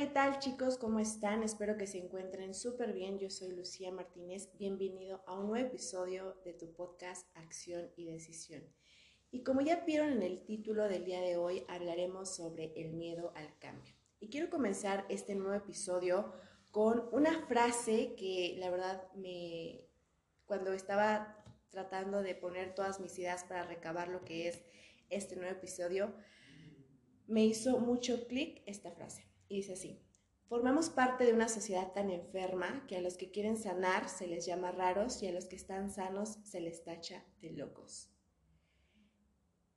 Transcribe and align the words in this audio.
¿qué 0.00 0.06
tal 0.06 0.38
chicos? 0.38 0.78
¿Cómo 0.78 0.98
están? 0.98 1.42
Espero 1.42 1.76
que 1.76 1.86
se 1.86 1.98
encuentren 1.98 2.54
súper 2.54 2.94
bien. 2.94 3.18
Yo 3.18 3.28
soy 3.28 3.50
Lucía 3.54 3.92
Martínez. 3.92 4.48
Bienvenido 4.58 5.22
a 5.26 5.38
un 5.38 5.48
nuevo 5.48 5.66
episodio 5.66 6.40
de 6.42 6.54
tu 6.54 6.72
podcast 6.72 7.26
Acción 7.36 7.90
y 7.96 8.06
Decisión. 8.06 8.62
Y 9.30 9.42
como 9.42 9.60
ya 9.60 9.84
vieron 9.84 10.12
en 10.12 10.22
el 10.22 10.42
título 10.46 10.88
del 10.88 11.04
día 11.04 11.20
de 11.20 11.36
hoy, 11.36 11.66
hablaremos 11.68 12.34
sobre 12.34 12.72
el 12.76 12.94
miedo 12.94 13.34
al 13.36 13.58
cambio. 13.58 13.92
Y 14.20 14.30
quiero 14.30 14.48
comenzar 14.48 15.04
este 15.10 15.34
nuevo 15.34 15.52
episodio 15.52 16.32
con 16.70 17.06
una 17.12 17.46
frase 17.46 18.14
que 18.16 18.56
la 18.58 18.70
verdad 18.70 19.06
me, 19.12 19.86
cuando 20.46 20.72
estaba 20.72 21.44
tratando 21.68 22.22
de 22.22 22.34
poner 22.34 22.74
todas 22.74 23.00
mis 23.00 23.18
ideas 23.18 23.44
para 23.44 23.64
recabar 23.64 24.08
lo 24.08 24.24
que 24.24 24.48
es 24.48 24.62
este 25.10 25.36
nuevo 25.36 25.52
episodio, 25.52 26.14
me 27.26 27.44
hizo 27.44 27.78
mucho 27.80 28.26
clic 28.28 28.62
esta 28.64 28.92
frase. 28.92 29.29
Y 29.50 29.56
dice 29.56 29.72
así, 29.72 30.00
formamos 30.48 30.90
parte 30.90 31.24
de 31.24 31.32
una 31.32 31.48
sociedad 31.48 31.92
tan 31.92 32.08
enferma 32.08 32.86
que 32.86 32.96
a 32.96 33.00
los 33.00 33.16
que 33.16 33.32
quieren 33.32 33.56
sanar 33.56 34.08
se 34.08 34.28
les 34.28 34.46
llama 34.46 34.70
raros 34.70 35.20
y 35.24 35.26
a 35.26 35.32
los 35.32 35.46
que 35.46 35.56
están 35.56 35.90
sanos 35.90 36.38
se 36.44 36.60
les 36.60 36.84
tacha 36.84 37.26
de 37.42 37.50
locos. 37.50 38.08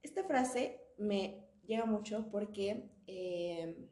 Esta 0.03 0.23
frase 0.25 0.79
me 0.99 1.49
llega 1.65 1.87
mucho 1.87 2.29
porque 2.29 2.91
eh, 3.07 3.89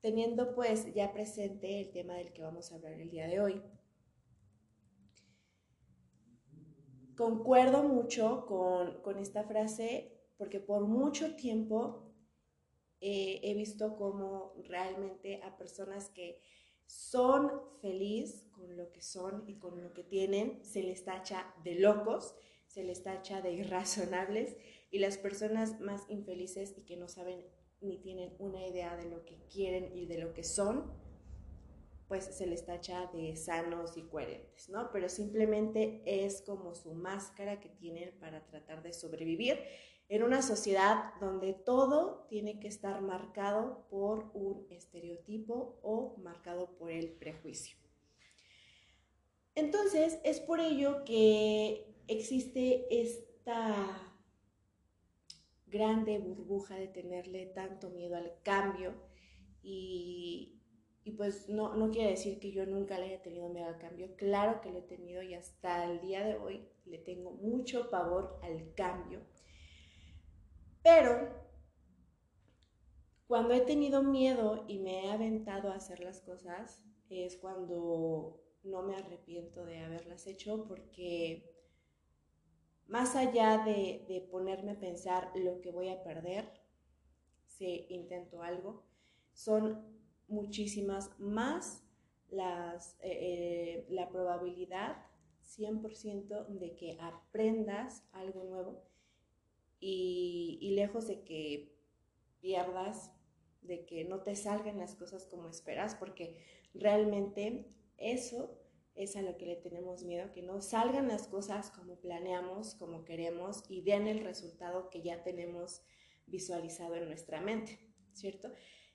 teniendo 0.00 0.56
pues 0.56 0.92
ya 0.92 1.12
presente 1.12 1.82
el 1.82 1.92
tema 1.92 2.14
del 2.14 2.32
que 2.32 2.42
vamos 2.42 2.72
a 2.72 2.74
hablar 2.74 2.94
el 2.94 3.10
día 3.10 3.28
de 3.28 3.38
hoy, 3.38 3.62
concuerdo 7.16 7.84
mucho 7.84 8.44
con, 8.46 9.00
con 9.02 9.20
esta 9.20 9.44
frase 9.44 10.18
porque 10.36 10.58
por 10.58 10.88
mucho 10.88 11.36
tiempo 11.36 12.11
eh, 13.04 13.40
he 13.42 13.54
visto 13.54 13.96
como 13.96 14.54
realmente 14.62 15.42
a 15.42 15.56
personas 15.58 16.08
que 16.10 16.40
son 16.86 17.50
felices 17.80 18.46
con 18.52 18.76
lo 18.76 18.92
que 18.92 19.02
son 19.02 19.42
y 19.48 19.58
con 19.58 19.82
lo 19.82 19.92
que 19.92 20.04
tienen, 20.04 20.64
se 20.64 20.84
les 20.84 21.04
tacha 21.04 21.52
de 21.64 21.74
locos, 21.74 22.36
se 22.68 22.84
les 22.84 23.02
tacha 23.02 23.42
de 23.42 23.54
irrazonables 23.54 24.56
y 24.92 25.00
las 25.00 25.18
personas 25.18 25.80
más 25.80 26.08
infelices 26.08 26.74
y 26.78 26.82
que 26.82 26.96
no 26.96 27.08
saben 27.08 27.44
ni 27.80 27.98
tienen 27.98 28.36
una 28.38 28.64
idea 28.64 28.96
de 28.96 29.10
lo 29.10 29.24
que 29.24 29.36
quieren 29.52 29.96
y 29.96 30.06
de 30.06 30.18
lo 30.18 30.32
que 30.32 30.44
son, 30.44 30.92
pues 32.06 32.24
se 32.26 32.46
les 32.46 32.64
tacha 32.64 33.10
de 33.12 33.34
sanos 33.34 33.96
y 33.96 34.02
coherentes, 34.02 34.68
¿no? 34.68 34.92
Pero 34.92 35.08
simplemente 35.08 36.02
es 36.04 36.42
como 36.42 36.76
su 36.76 36.94
máscara 36.94 37.58
que 37.58 37.68
tienen 37.68 38.16
para 38.20 38.46
tratar 38.46 38.80
de 38.84 38.92
sobrevivir 38.92 39.58
en 40.08 40.22
una 40.22 40.42
sociedad 40.42 41.14
donde 41.20 41.54
todo 41.54 42.26
tiene 42.28 42.60
que 42.60 42.68
estar 42.68 43.00
marcado 43.00 43.86
por 43.88 44.30
un 44.34 44.66
estereotipo 44.70 45.78
o 45.82 46.16
marcado 46.18 46.76
por 46.76 46.90
el 46.90 47.12
prejuicio. 47.12 47.76
Entonces, 49.54 50.18
es 50.24 50.40
por 50.40 50.60
ello 50.60 51.04
que 51.04 51.94
existe 52.08 52.86
esta 52.90 54.12
grande 55.66 56.18
burbuja 56.18 56.74
de 56.74 56.88
tenerle 56.88 57.46
tanto 57.46 57.90
miedo 57.90 58.16
al 58.16 58.32
cambio 58.42 58.94
y, 59.62 60.60
pues 61.16 61.48
no, 61.48 61.74
no 61.74 61.90
quiere 61.90 62.10
decir 62.10 62.38
que 62.38 62.52
yo 62.52 62.66
nunca 62.66 62.98
le 62.98 63.06
haya 63.06 63.22
tenido 63.22 63.48
miedo 63.48 63.66
al 63.66 63.78
cambio, 63.78 64.14
claro 64.16 64.60
que 64.60 64.70
lo 64.70 64.78
he 64.78 64.82
tenido 64.82 65.22
y 65.22 65.34
hasta 65.34 65.84
el 65.90 66.00
día 66.00 66.24
de 66.24 66.36
hoy 66.36 66.68
le 66.84 66.98
tengo 66.98 67.30
mucho 67.30 67.90
pavor 67.90 68.38
al 68.42 68.74
cambio 68.74 69.20
pero 70.82 71.42
cuando 73.26 73.54
he 73.54 73.60
tenido 73.60 74.02
miedo 74.02 74.64
y 74.68 74.78
me 74.78 75.06
he 75.06 75.10
aventado 75.10 75.70
a 75.70 75.76
hacer 75.76 76.00
las 76.00 76.20
cosas, 76.20 76.84
es 77.08 77.36
cuando 77.36 78.42
no 78.62 78.82
me 78.82 78.96
arrepiento 78.96 79.64
de 79.64 79.80
haberlas 79.80 80.26
hecho 80.26 80.66
porque 80.66 81.50
más 82.86 83.16
allá 83.16 83.64
de, 83.64 84.28
ponerme 84.30 84.72
a 84.72 84.80
pensar 84.80 85.30
lo 85.34 85.60
que 85.60 85.70
voy 85.70 85.88
a 85.88 86.02
perder 86.02 86.44
si 87.46 87.86
intento 87.88 88.42
algo, 88.42 88.84
son 89.32 89.82
muchísimas 90.28 91.18
más 91.18 91.82
las, 92.28 92.98
eh, 93.00 93.08
eh, 93.10 93.86
la 93.88 94.10
probabilidad 94.10 95.06
100% 95.42 96.48
de 96.48 96.74
que 96.76 96.98
aprendas 97.00 98.04
algo 98.12 98.44
nuevo 98.44 98.91
y, 99.84 100.70
lejos 100.76 101.08
de 101.08 101.24
que 101.24 101.76
pierdas, 102.40 103.12
de 103.62 103.84
que 103.84 104.04
no 104.04 104.22
te 104.22 104.36
salgan 104.36 104.78
las 104.78 104.94
cosas 104.94 105.26
como 105.26 105.48
esperas, 105.48 105.96
porque 105.96 106.38
realmente 106.72 107.66
eso 107.96 108.58
es 108.94 109.16
a 109.16 109.22
lo 109.22 109.36
que 109.36 109.46
le 109.46 109.56
tenemos 109.56 110.04
miedo, 110.04 110.32
que 110.32 110.42
no 110.42 110.60
salgan 110.60 111.08
las 111.08 111.26
cosas 111.26 111.70
como 111.70 111.96
planeamos, 111.96 112.74
como 112.76 113.04
queremos 113.04 113.64
y 113.68 113.82
den 113.82 114.06
el 114.06 114.20
resultado 114.20 114.88
que 114.90 115.02
ya 115.02 115.22
tenemos 115.22 115.82
visualizado 116.26 116.94
en 116.94 117.06
nuestra 117.06 117.40
mente, 117.40 117.78
¿cierto? 118.12 118.52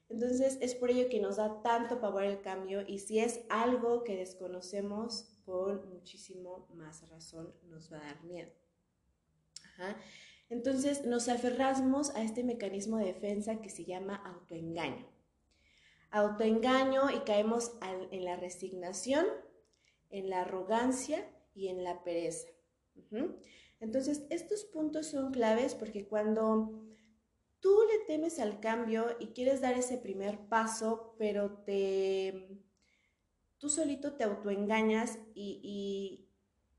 Entonces 0.10 0.58
es 0.62 0.76
por 0.76 0.90
ello 0.90 1.10
que 1.10 1.20
nos 1.20 1.36
da 1.36 1.62
tanto 1.62 2.00
pavor 2.00 2.24
el 2.24 2.42
cambio 2.42 2.82
y 2.88 3.00
si 3.00 3.20
es 3.20 3.42
algo 3.50 4.04
que 4.06 4.16
desconocemos, 4.16 5.34
con 5.46 5.90
muchísimo 5.90 6.68
más 6.74 7.08
razón 7.10 7.54
nos 7.64 7.92
va 7.92 7.98
a 7.98 8.04
dar 8.04 8.24
miedo. 8.24 8.52
Ajá. 9.64 9.98
Entonces 10.50 11.06
nos 11.06 11.28
aferramos 11.28 12.12
a 12.12 12.24
este 12.24 12.44
mecanismo 12.44 12.98
de 12.98 13.06
defensa 13.06 13.62
que 13.62 13.70
se 13.70 13.86
llama 13.86 14.16
autoengaño. 14.16 15.06
Autoengaño 16.12 17.12
y 17.12 17.20
caemos 17.20 17.74
en 18.12 18.24
la 18.24 18.38
resignación, 18.38 19.26
en 20.10 20.30
la 20.30 20.42
arrogancia 20.42 21.30
y 21.54 21.68
en 21.68 21.84
la 21.84 22.04
pereza. 22.04 22.48
Entonces, 23.80 24.26
estos 24.30 24.64
puntos 24.66 25.08
son 25.08 25.32
claves 25.32 25.76
porque 25.76 26.08
cuando 26.08 26.84
tú 27.60 27.78
le 27.92 28.06
temes 28.06 28.40
al 28.40 28.60
cambio 28.60 29.06
y 29.20 29.28
quieres 29.28 29.62
dar 29.62 29.76
ese 29.76 29.98
primer 29.98 30.48
paso, 30.48 31.16
pero 31.18 31.52
te 31.66 32.64
tú 33.58 33.70
solito 33.70 34.14
te 34.14 34.24
autoengañas 34.24 35.20
y, 35.34 35.60
y 35.64 36.27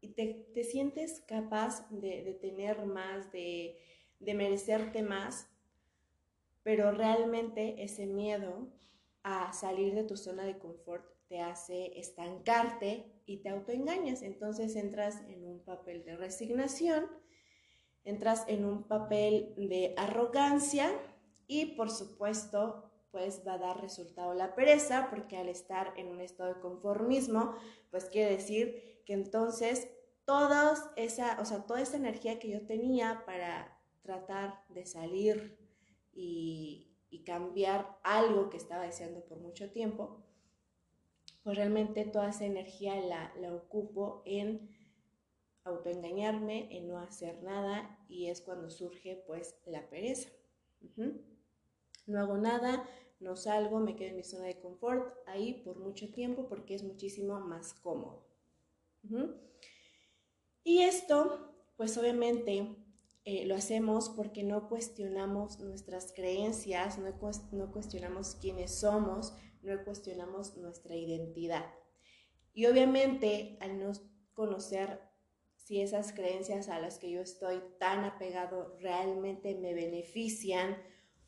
te, 0.07 0.65
sientes 0.65 1.21
capaz 1.27 1.89
de, 1.91 2.39
tener 2.41 2.87
más, 2.87 3.33
de, 3.33 3.79
de 4.21 4.35
merecerte 4.35 5.03
más, 5.03 5.49
pero 6.63 6.93
realmente 6.93 7.83
ese 7.83 8.07
miedo 8.07 8.69
a 9.23 9.53
salir 9.53 9.95
de 9.95 10.05
tu 10.05 10.17
zona 10.17 10.45
de 10.45 10.59
confort 10.59 11.05
te 11.29 11.41
hace 11.41 11.99
estancarte 11.99 13.05
y 13.27 13.39
te 13.39 13.51
autoengañas. 13.51 14.23
Entonces 14.23 14.75
entras 14.77 15.21
en 15.29 15.45
un 15.45 15.61
papel 15.61 16.05
de 16.05 16.17
resignación, 16.17 17.07
entras 18.05 18.45
en 18.49 18.65
un 18.65 18.85
papel 18.85 19.55
de 19.57 19.95
arrogancia 19.97 20.91
y 21.47 21.77
por 21.77 21.91
supuesto 21.91 22.85
pues 23.11 23.43
va 23.47 23.55
a 23.55 23.59
dar 23.59 23.81
resultado 23.81 24.35
la 24.35 24.55
pereza 24.55 25.09
porque 25.11 25.37
al 25.37 25.49
estar 25.49 25.95
en 25.97 26.09
un 26.09 26.21
estado 26.21 26.55
de 26.55 26.61
conformismo 26.61 27.55
pues 27.91 28.05
quiere 28.07 28.33
decir 28.33 28.98
que 29.09 29.15
entonces 29.15 29.89
toda 30.27 30.93
esa, 30.97 31.41
o 31.41 31.47
sea, 31.47 31.65
toda 31.65 31.81
esa 31.81 31.97
energía 31.97 32.39
que 32.39 32.51
yo 32.51 32.67
tenía 32.67 33.23
para 33.25 33.81
tratar 34.03 34.63
de 34.69 34.85
salir 34.85 35.57
y, 36.13 36.85
cambiar 37.25 37.99
algo 38.05 38.49
que 38.49 38.57
estaba 38.57 38.85
deseando 38.85 39.23
por 39.25 39.39
mucho 39.39 39.71
tiempo, 39.71 40.25
pues 41.43 41.57
realmente 41.57 42.07
toda 42.07 42.31
esa 42.31 42.47
energía 42.47 42.97
la, 42.97 43.55
ocupo 43.55 44.23
en 44.25 44.71
autoengañarme, 45.65 46.75
en 46.77 46.89
no 46.89 46.99
hacer 46.99 47.43
nada 47.43 47.99
y 48.09 48.29
es 48.29 48.41
cuando 48.41 48.71
surge 48.71 49.23
pues 49.27 49.59
la 49.67 49.89
pereza. 49.91 50.31
No 52.07 52.21
hago 52.21 52.39
nada, 52.39 52.87
no 53.21 53.37
salgo, 53.37 53.79
me 53.79 53.95
quedo 53.97 54.11
en 54.11 54.17
mi 54.17 54.25
zona 54.25 54.45
de 54.45 54.61
confort 54.61 55.15
ahí 55.27 55.63
por 55.65 55.79
mucho 55.79 56.11
tiempo 56.11 56.49
porque 56.49 56.75
es 56.75 56.83
muchísimo 56.83 57.41
más 57.41 57.75
cómodo. 57.75 58.28
Y 60.65 60.83
esto, 60.83 61.55
pues 61.77 61.97
obviamente 61.97 62.77
eh, 63.25 63.45
lo 63.47 63.57
hacemos 63.57 64.09
porque 64.09 64.43
no 64.43 64.69
cuestionamos 64.69 65.61
nuestras 65.61 66.13
creencias, 66.13 66.99
no, 66.99 67.11
no 67.53 67.73
cuestionamos 67.73 68.37
quiénes 68.41 68.81
somos, 68.81 69.35
no 69.63 69.85
cuestionamos 69.85 70.57
nuestra 70.57 70.97
identidad. 70.97 71.67
Y 72.55 72.65
obviamente 72.67 73.59
al 73.61 73.79
no 73.79 73.93
conocer 74.33 75.01
si 75.57 75.83
esas 75.83 76.15
creencias 76.15 76.71
a 76.71 76.81
las 76.81 76.99
que 76.99 77.11
yo 77.11 77.21
estoy 77.21 77.61
tan 77.79 78.05
apegado 78.05 78.75
realmente 78.81 79.55
me 79.55 79.75
benefician 79.75 80.79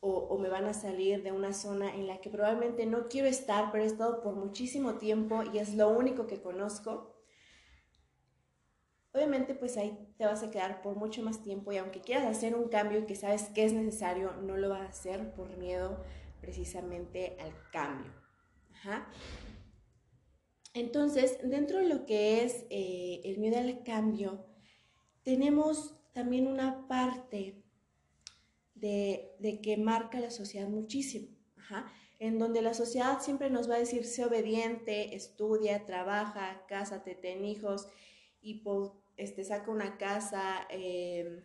o, 0.01 0.11
o, 0.11 0.39
me 0.39 0.49
van 0.49 0.65
a 0.65 0.73
salir 0.73 1.23
de 1.23 1.33
una 1.33 1.53
zona 1.53 1.95
en 1.95 2.07
la 2.07 2.23
que 2.23 2.31
probablemente 2.31 2.87
no 2.87 3.09
quiero 3.09 3.29
estar, 3.29 3.71
pero 3.71 3.85
he 3.85 3.87
estado 3.87 4.23
por 4.23 4.35
muchísimo 4.35 4.95
tiempo 4.95 5.43
y 5.53 5.59
es 5.59 5.75
lo 5.75 5.91
único 5.91 6.27
que 6.27 6.41
conozco, 6.41 7.10
obviamente 9.13 9.55
pues 9.55 9.77
ahí 9.77 9.99
te 10.17 10.27
vas 10.27 10.43
a 10.43 10.51
quedar 10.51 10.83
por 10.83 10.97
mucho 10.97 11.23
más 11.23 11.43
tiempo 11.43 11.73
y 11.73 11.79
aunque 11.79 12.01
quieras 12.01 12.27
hacer 12.27 12.55
un 12.55 12.69
cambio 12.69 13.01
y 13.01 13.07
que 13.07 13.17
sabes 13.17 13.45
que 13.55 13.65
es 13.65 13.73
necesario, 13.73 14.33
no 14.43 14.57
lo 14.57 14.69
vas 14.71 14.83
a 14.83 14.89
hacer 14.89 15.35
por 15.35 15.57
miedo 15.57 16.05
precisamente 16.41 17.37
al 17.41 17.53
cambio. 17.73 18.13
Entonces, 20.73 21.39
dentro 21.43 21.79
de 21.79 21.89
lo 21.89 22.07
que 22.07 22.45
es 22.45 22.65
eh, 22.71 23.21
el 23.25 23.39
miedo 23.39 23.59
al 23.59 23.83
cambio, 23.83 24.47
tenemos 25.23 25.97
también 26.13 26.47
una 26.47 26.87
parte 26.89 27.63
de, 28.75 29.37
de 29.39 29.61
que 29.61 29.77
marca 29.77 30.21
la 30.21 30.31
sociedad 30.31 30.69
muchísimo, 30.69 31.29
en 32.19 32.39
donde 32.39 32.63
la 32.63 32.75
sociedad 32.75 33.21
siempre 33.21 33.51
nos 33.51 33.69
va 33.69 33.75
a 33.75 33.81
decir, 33.81 34.05
sé 34.05 34.25
obediente, 34.25 35.15
estudia, 35.15 35.85
trabaja, 35.85 36.65
cásate, 36.69 37.15
ten 37.15 37.45
hijos, 37.45 37.87
y 38.43 38.63
este, 39.21 39.45
saca 39.45 39.71
una 39.71 39.99
casa, 39.99 40.67
eh, 40.71 41.45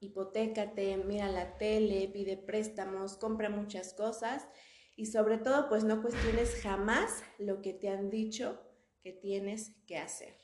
hipotecate, 0.00 0.96
mira 0.96 1.28
la 1.28 1.56
tele, 1.58 2.10
pide 2.12 2.36
préstamos, 2.36 3.16
compra 3.16 3.48
muchas 3.50 3.94
cosas 3.94 4.48
y 4.96 5.06
sobre 5.06 5.38
todo 5.38 5.68
pues 5.68 5.84
no 5.84 6.02
cuestiones 6.02 6.60
jamás 6.62 7.22
lo 7.38 7.62
que 7.62 7.72
te 7.72 7.88
han 7.88 8.10
dicho 8.10 8.60
que 9.02 9.12
tienes 9.12 9.76
que 9.86 9.96
hacer. 9.96 10.34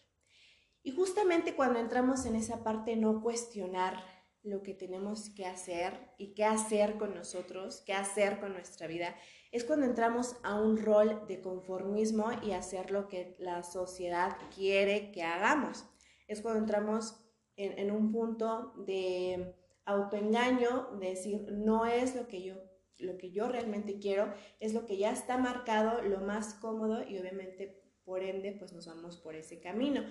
Y 0.82 0.93
justamente 0.93 1.56
cuando 1.56 1.81
entramos 1.81 2.25
en 2.26 2.37
esa 2.37 2.62
parte 2.62 2.94
no 2.94 3.20
cuestionar 3.20 4.05
lo 4.44 4.62
que 4.62 4.75
tenemos 4.75 5.31
que 5.31 5.44
hacer 5.44 6.12
y 6.19 6.35
qué 6.35 6.44
hacer 6.44 6.99
con 6.99 7.14
nosotros, 7.14 7.82
qué 7.85 7.94
hacer 7.94 8.38
con 8.38 8.53
nuestra 8.53 8.87
vida, 8.87 9.17
es 9.50 9.64
cuando 9.64 9.87
entramos 9.87 10.37
a 10.44 10.55
un 10.55 10.76
rol 10.76 11.26
de 11.26 11.41
conformismo 11.41 12.31
y 12.43 12.53
hacer 12.53 12.93
lo 12.93 13.08
que 13.08 13.35
la 13.41 13.64
sociedad 13.64 14.37
quiere 14.55 15.11
que 15.11 15.25
hagamos. 15.25 15.85
Es 16.26 16.43
cuando 16.43 16.61
entramos 16.61 17.20
en, 17.56 17.90
un 17.90 18.12
punto 18.12 18.75
de 18.87 19.55
autoengaño, 19.84 20.99
de 21.00 21.11
decir, 21.11 21.50
no 21.52 21.87
es 21.87 22.14
lo 22.14 22.26
que 22.28 22.43
yo 22.43 22.55
lo 22.99 23.19
que 23.19 23.31
yo 23.31 23.46
realmente 23.49 23.99
quiero, 23.99 24.32
es 24.58 24.73
lo 24.73 24.87
que 24.87 24.96
ya 24.96 25.12
está 25.12 25.37
marcado, 25.37 26.00
lo 26.00 26.20
más 26.20 26.55
cómodo 26.55 27.06
y 27.06 27.19
obviamente 27.19 27.82
por 28.05 28.23
ende 28.23 28.52
pues 28.52 28.73
nos 28.73 28.87
vamos 28.87 29.19
por 29.19 29.34
ese 29.34 29.61
camino. 29.61 30.02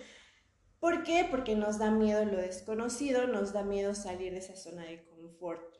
¿Por 0.80 1.04
qué? 1.04 1.26
Porque 1.30 1.56
nos 1.56 1.80
da 1.80 1.90
miedo 1.90 2.24
lo 2.26 2.38
desconocido, 2.38 3.26
nos 3.26 3.54
da 3.54 3.64
miedo 3.64 3.96
salir 3.96 4.34
de 4.34 4.38
esa 4.38 4.56
zona 4.56 4.84
de 4.84 5.04
confort. 5.06 5.78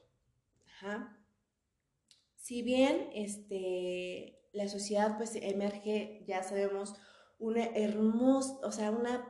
Si 2.36 2.62
bien 2.62 3.10
este, 3.14 4.50
la 4.54 4.68
sociedad 4.68 5.18
pues 5.18 5.36
emerge, 5.36 6.24
ya 6.28 6.44
sabemos, 6.44 6.96
una 7.38 7.66
hermosa, 7.66 8.60
o 8.64 8.72
sea, 8.72 8.92
una, 8.92 9.28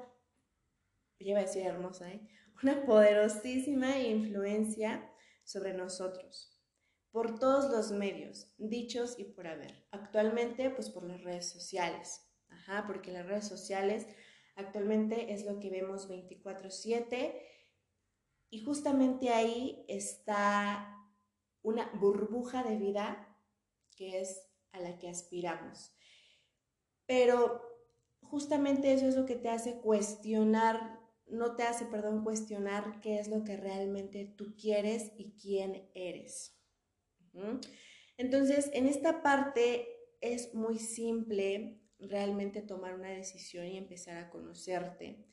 iba 1.19 1.39
a 1.39 1.43
decir 1.43 1.65
hermosa, 1.65 2.11
¿eh? 2.11 2.27
una 2.63 2.85
poderosísima 2.85 3.99
influencia 3.99 5.11
sobre 5.43 5.73
nosotros 5.73 6.51
por 7.11 7.39
todos 7.39 7.71
los 7.71 7.91
medios, 7.91 8.51
dichos 8.57 9.17
y 9.17 9.23
por 9.23 9.47
haber. 9.47 9.87
Actualmente, 9.91 10.69
pues 10.69 10.89
por 10.89 11.03
las 11.03 11.23
redes 11.23 11.49
sociales, 11.49 12.21
Ajá, 12.49 12.85
porque 12.87 13.11
las 13.11 13.25
redes 13.25 13.47
sociales 13.47 14.05
Actualmente 14.55 15.33
es 15.33 15.45
lo 15.45 15.59
que 15.59 15.69
vemos 15.69 16.07
24/7 16.07 17.41
y 18.49 18.63
justamente 18.63 19.29
ahí 19.29 19.85
está 19.89 20.95
una 21.61 21.91
burbuja 21.95 22.63
de 22.63 22.77
vida 22.77 23.37
que 23.97 24.21
es 24.21 24.47
a 24.71 24.79
la 24.79 24.97
que 24.97 25.09
aspiramos. 25.09 25.93
Pero 27.05 27.61
justamente 28.21 28.93
eso 28.93 29.07
es 29.07 29.15
lo 29.15 29.25
que 29.25 29.35
te 29.35 29.49
hace 29.49 29.81
cuestionar, 29.81 30.94
no 31.27 31.55
te 31.55 31.63
hace, 31.63 31.85
perdón, 31.85 32.23
cuestionar 32.23 32.99
qué 33.01 33.19
es 33.19 33.27
lo 33.27 33.43
que 33.43 33.57
realmente 33.57 34.33
tú 34.37 34.55
quieres 34.55 35.11
y 35.17 35.33
quién 35.33 35.89
eres. 35.93 36.57
Entonces, 38.17 38.69
en 38.73 38.87
esta 38.87 39.21
parte 39.21 39.87
es 40.21 40.53
muy 40.53 40.79
simple 40.79 41.81
realmente 41.99 42.61
tomar 42.61 42.95
una 42.95 43.09
decisión 43.09 43.65
y 43.67 43.77
empezar 43.77 44.17
a 44.17 44.29
conocerte. 44.29 45.25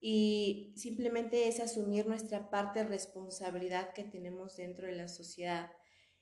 Y 0.00 0.74
simplemente 0.76 1.48
es 1.48 1.60
asumir 1.60 2.06
nuestra 2.06 2.50
parte 2.50 2.80
de 2.80 2.88
responsabilidad 2.88 3.92
que 3.92 4.04
tenemos 4.04 4.56
dentro 4.56 4.86
de 4.86 4.94
la 4.94 5.08
sociedad. 5.08 5.70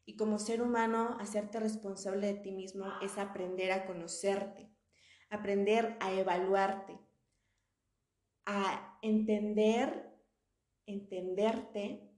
Y 0.05 0.17
como 0.17 0.39
ser 0.39 0.63
humano, 0.63 1.17
hacerte 1.21 1.61
responsable 1.61 2.29
de 2.29 2.41
ti 2.41 2.53
mismo 2.53 2.87
es 3.03 3.19
aprender 3.19 3.73
a 3.73 3.87
conocerte, 3.87 4.71
aprender 5.31 5.97
a 6.01 6.13
evaluarte, 6.13 6.99
a 8.47 8.99
entender, 9.03 10.13
entenderte 10.87 12.11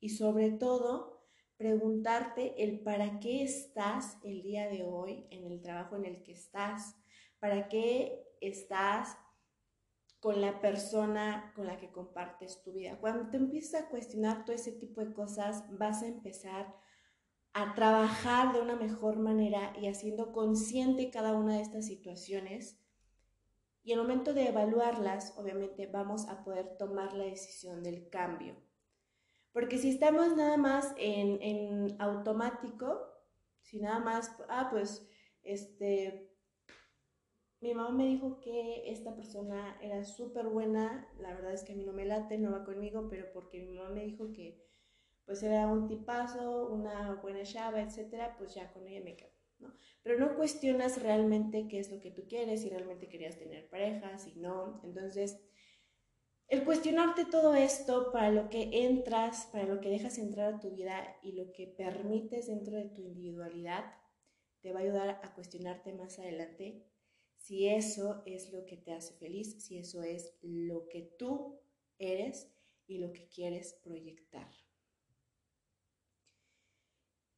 y 0.00 0.10
sobre 0.10 0.50
todo 0.50 1.26
preguntarte 1.56 2.62
el 2.62 2.80
para 2.80 3.20
qué 3.20 3.42
estás 3.42 4.18
el 4.24 4.42
día 4.42 4.68
de 4.68 4.82
hoy 4.82 5.26
en 5.30 5.44
el 5.44 5.60
trabajo 5.60 5.96
en 5.96 6.06
el 6.06 6.22
que 6.22 6.32
estás, 6.32 6.96
¿Para 7.40 7.68
qué 7.68 8.22
estás 8.42 9.16
con 10.20 10.42
la 10.42 10.60
persona 10.60 11.52
con 11.56 11.66
la 11.66 11.78
que 11.78 11.90
compartes 11.90 12.62
tu 12.62 12.74
vida? 12.74 12.98
Cuando 13.00 13.30
te 13.30 13.38
empiezas 13.38 13.82
a 13.82 13.88
cuestionar 13.88 14.44
todo 14.44 14.54
ese 14.54 14.72
tipo 14.72 15.00
de 15.00 15.14
cosas, 15.14 15.64
vas 15.78 16.02
a 16.02 16.08
empezar 16.08 16.76
a 17.54 17.74
trabajar 17.74 18.52
de 18.52 18.60
una 18.60 18.76
mejor 18.76 19.18
manera 19.18 19.72
y 19.80 19.88
haciendo 19.88 20.32
consciente 20.32 21.10
cada 21.10 21.32
una 21.32 21.56
de 21.56 21.62
estas 21.62 21.86
situaciones. 21.86 22.78
Y 23.82 23.92
el 23.92 23.98
momento 23.98 24.34
de 24.34 24.48
evaluarlas, 24.48 25.34
obviamente 25.38 25.86
vamos 25.86 26.28
a 26.28 26.44
poder 26.44 26.76
tomar 26.76 27.14
la 27.14 27.24
decisión 27.24 27.82
del 27.82 28.08
cambio. 28.10 28.56
Porque 29.52 29.78
si 29.78 29.90
estamos 29.90 30.36
nada 30.36 30.56
más 30.56 30.94
en, 30.98 31.42
en 31.42 32.00
automático, 32.00 33.00
si 33.62 33.80
nada 33.80 33.98
más, 33.98 34.36
ah, 34.48 34.68
pues, 34.70 35.08
este, 35.42 36.30
mi 37.60 37.74
mamá 37.74 37.90
me 37.90 38.06
dijo 38.06 38.40
que 38.40 38.90
esta 38.90 39.14
persona 39.14 39.78
era 39.82 40.02
súper 40.04 40.48
buena, 40.48 41.08
la 41.18 41.34
verdad 41.34 41.52
es 41.52 41.62
que 41.62 41.72
a 41.72 41.76
mí 41.76 41.84
no 41.84 41.92
me 41.92 42.06
late, 42.06 42.38
no 42.38 42.52
va 42.52 42.64
conmigo, 42.64 43.08
pero 43.08 43.30
porque 43.32 43.60
mi 43.62 43.76
mamá 43.78 43.90
me 43.90 44.04
dijo 44.04 44.32
que 44.32 44.66
pues 45.26 45.42
era 45.42 45.66
un 45.68 45.86
tipazo, 45.86 46.68
una 46.68 47.14
buena 47.22 47.42
chava, 47.44 47.80
etcétera, 47.80 48.34
pues 48.38 48.54
ya 48.54 48.72
con 48.72 48.88
ella 48.88 49.04
me 49.04 49.16
quedo, 49.16 49.29
Pero 50.02 50.18
no 50.18 50.34
cuestionas 50.36 51.02
realmente 51.02 51.68
qué 51.68 51.78
es 51.78 51.90
lo 51.90 52.00
que 52.00 52.10
tú 52.10 52.26
quieres, 52.28 52.62
si 52.62 52.70
realmente 52.70 53.08
querías 53.08 53.38
tener 53.38 53.68
pareja, 53.68 54.18
si 54.18 54.34
no. 54.36 54.80
Entonces, 54.84 55.38
el 56.48 56.64
cuestionarte 56.64 57.26
todo 57.26 57.54
esto 57.54 58.10
para 58.10 58.30
lo 58.30 58.48
que 58.48 58.70
entras, 58.72 59.46
para 59.52 59.66
lo 59.66 59.80
que 59.80 59.88
dejas 59.88 60.18
entrar 60.18 60.54
a 60.54 60.58
tu 60.60 60.70
vida 60.70 61.16
y 61.22 61.32
lo 61.32 61.52
que 61.52 61.66
permites 61.66 62.48
dentro 62.48 62.76
de 62.76 62.88
tu 62.88 63.02
individualidad, 63.02 63.84
te 64.60 64.72
va 64.72 64.80
a 64.80 64.82
ayudar 64.82 65.20
a 65.22 65.34
cuestionarte 65.34 65.92
más 65.92 66.18
adelante 66.18 66.84
si 67.36 67.68
eso 67.68 68.22
es 68.26 68.52
lo 68.52 68.66
que 68.66 68.76
te 68.76 68.92
hace 68.92 69.14
feliz, 69.14 69.64
si 69.64 69.78
eso 69.78 70.02
es 70.02 70.36
lo 70.42 70.88
que 70.88 71.02
tú 71.18 71.58
eres 71.98 72.52
y 72.86 72.98
lo 72.98 73.12
que 73.12 73.28
quieres 73.28 73.74
proyectar. 73.82 74.50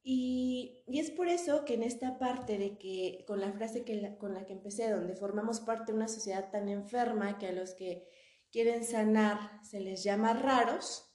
Y, 0.03 0.83
es 0.87 1.11
por 1.11 1.29
eso 1.29 1.63
que 1.63 1.75
en 1.75 1.83
esta 1.83 2.19
parte 2.19 2.57
de 2.57 2.77
que, 2.77 3.23
con 3.25 3.39
la 3.39 3.53
frase 3.53 3.85
que 3.85 4.17
con 4.17 4.33
la 4.33 4.45
que 4.45 4.53
empecé, 4.53 4.89
donde 4.89 5.15
formamos 5.15 5.61
parte 5.61 5.91
de 5.91 5.97
una 5.97 6.09
sociedad 6.09 6.51
tan 6.51 6.67
enferma 6.67 7.37
que 7.39 7.47
a 7.47 7.53
los 7.53 7.73
que 7.73 8.07
quieren 8.51 8.83
sanar 8.83 9.63
se 9.63 9.79
les 9.79 10.03
llama 10.03 10.33
raros, 10.33 11.09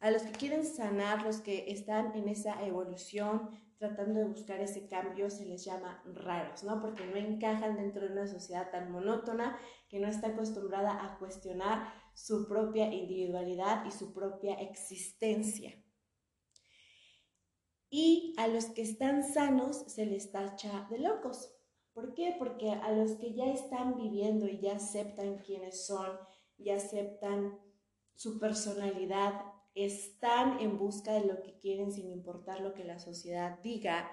a 0.00 0.10
los 0.10 0.22
que 0.22 0.32
quieren 0.32 0.64
sanar, 0.64 1.22
los 1.22 1.40
que 1.40 1.70
están 1.70 2.14
en 2.14 2.28
esa 2.28 2.62
evolución, 2.64 3.50
tratando 3.78 4.20
de 4.20 4.26
buscar 4.26 4.60
ese 4.60 4.88
cambio 4.88 5.30
se 5.30 5.46
les 5.46 5.64
llama 5.64 6.02
raros, 6.04 6.64
¿no? 6.64 6.80
Porque 6.80 7.06
no 7.06 7.16
encajan 7.16 7.76
dentro 7.76 8.06
de 8.06 8.12
una 8.12 8.26
sociedad 8.26 8.70
tan 8.70 8.90
monótona 8.90 9.56
que 9.88 10.00
no 10.00 10.08
está 10.08 10.28
acostumbrada 10.28 11.04
a 11.04 11.18
cuestionar 11.18 11.92
su 12.12 12.48
propia 12.48 12.92
individualidad 12.92 13.84
y 13.86 13.92
su 13.92 14.12
propia 14.12 14.54
existencia. 14.54 15.72
Y 17.90 18.34
a 18.36 18.48
los 18.48 18.66
que 18.66 18.82
están 18.82 19.22
sanos 19.22 19.84
se 19.86 20.04
les 20.04 20.30
tacha 20.30 20.86
de 20.90 20.98
locos. 20.98 21.54
¿Por 21.92 22.14
qué? 22.14 22.36
Porque 22.38 22.70
a 22.70 22.92
los 22.92 23.12
que 23.16 23.34
ya 23.34 23.46
están 23.52 23.96
viviendo 23.96 24.46
y 24.46 24.60
ya 24.60 24.76
aceptan 24.76 25.38
quiénes 25.38 25.86
son, 25.86 26.18
ya 26.58 26.76
aceptan 26.76 27.58
su 28.14 28.38
personalidad, 28.38 29.42
están 29.74 30.60
en 30.60 30.78
busca 30.78 31.12
de 31.12 31.26
lo 31.26 31.42
que 31.42 31.58
quieren 31.58 31.92
sin 31.92 32.10
importar 32.10 32.60
lo 32.60 32.74
que 32.74 32.84
la 32.84 32.98
sociedad 32.98 33.58
diga 33.62 34.10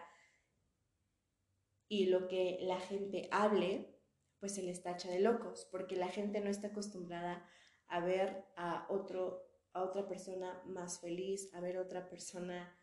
y 1.87 2.05
lo 2.07 2.27
que 2.27 2.59
la 2.61 2.79
gente 2.79 3.27
hable, 3.31 3.99
pues 4.39 4.55
se 4.55 4.63
les 4.63 4.81
tacha 4.81 5.09
de 5.09 5.19
locos, 5.19 5.67
porque 5.71 5.95
la 5.95 6.07
gente 6.07 6.39
no 6.39 6.49
está 6.49 6.67
acostumbrada 6.67 7.47
a 7.87 7.99
ver 7.99 8.45
a, 8.55 8.87
otro, 8.89 9.47
a 9.73 9.83
otra 9.83 10.07
persona 10.07 10.61
más 10.65 10.99
feliz, 10.99 11.53
a 11.53 11.59
ver 11.61 11.77
a 11.77 11.81
otra 11.81 12.09
persona 12.09 12.75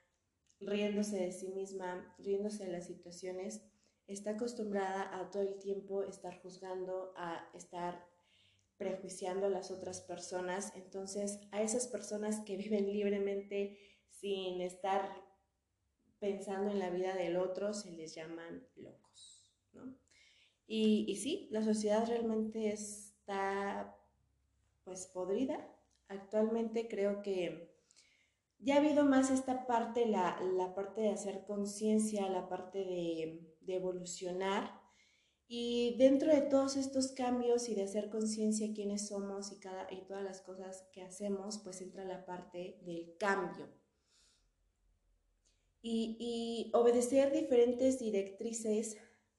riéndose 0.66 1.16
de 1.16 1.32
sí 1.32 1.48
misma, 1.48 2.14
riéndose 2.18 2.64
de 2.64 2.72
las 2.72 2.86
situaciones, 2.86 3.62
está 4.06 4.30
acostumbrada 4.30 5.18
a 5.18 5.30
todo 5.30 5.42
el 5.42 5.58
tiempo 5.58 6.02
estar 6.02 6.40
juzgando, 6.40 7.12
a 7.16 7.48
estar 7.54 8.06
prejuiciando 8.76 9.46
a 9.46 9.50
las 9.50 9.70
otras 9.70 10.00
personas. 10.00 10.72
Entonces, 10.74 11.40
a 11.50 11.62
esas 11.62 11.86
personas 11.86 12.40
que 12.40 12.56
viven 12.58 12.86
libremente 12.86 13.78
sin 14.10 14.60
estar 14.60 15.22
pensando 16.18 16.70
en 16.70 16.78
la 16.78 16.90
vida 16.90 17.14
del 17.14 17.36
otro, 17.36 17.74
se 17.74 17.92
les 17.92 18.14
llaman 18.14 18.66
locos, 18.76 19.52
¿no? 19.72 19.96
Y, 20.66 21.04
y 21.08 21.16
sí, 21.16 21.48
la 21.50 21.62
sociedad 21.62 22.06
realmente 22.06 22.70
está 22.70 23.98
pues 24.84 25.06
podrida. 25.06 25.68
Actualmente 26.08 26.88
creo 26.88 27.22
que 27.22 27.71
ya 28.62 28.76
ha 28.76 28.78
habido 28.78 29.04
más 29.04 29.30
esta 29.30 29.66
parte, 29.66 30.06
la, 30.06 30.36
parte 30.74 31.02
de 31.02 31.10
hacer 31.10 31.44
conciencia, 31.44 32.28
la 32.28 32.48
parte 32.48 32.78
de, 32.78 33.56
de, 33.60 33.74
evolucionar. 33.76 34.80
Y 35.46 35.96
dentro 35.98 36.32
de 36.32 36.40
todos 36.40 36.76
estos 36.76 37.12
cambios 37.12 37.68
y 37.68 37.74
de 37.74 37.82
hacer 37.82 38.08
conciencia 38.08 38.72
quiénes 38.74 39.08
somos 39.08 39.52
y, 39.52 39.60
cada, 39.60 39.92
y 39.92 40.06
todas 40.06 40.24
las 40.24 40.40
cosas 40.40 40.88
que 40.92 41.02
hacemos, 41.02 41.58
pues 41.58 41.82
entra 41.82 42.04
la 42.04 42.24
parte 42.24 42.80
del 42.86 43.16
cambio 43.18 43.68
y, 45.82 46.70
obedecer 46.74 47.32
diferentes 47.32 47.98
directrices, 47.98 48.96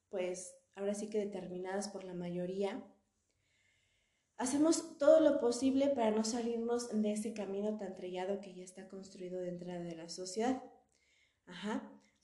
pues 0.10 0.56
ahora 0.76 0.94
sí 0.94 1.10
que 1.10 1.20
determinadas 1.20 1.88
por 1.88 2.04
la 2.04 2.14
mayoría, 2.14 2.84
hacemos 4.44 4.98
todo 4.98 5.22
lo 5.22 5.40
posible 5.40 5.88
para 5.88 6.12
no 6.12 6.26
salirnos 6.26 6.90
de 7.02 7.14
ese 7.14 7.34
camino 7.34 7.78
tan 7.78 7.96
trillado 7.96 8.42
que 8.42 8.54
ya 8.54 8.64
está 8.64 8.90
construido 8.90 9.40
dentro 9.40 9.72
de 9.72 9.96
la 9.96 10.10
sociedad. 10.10 10.62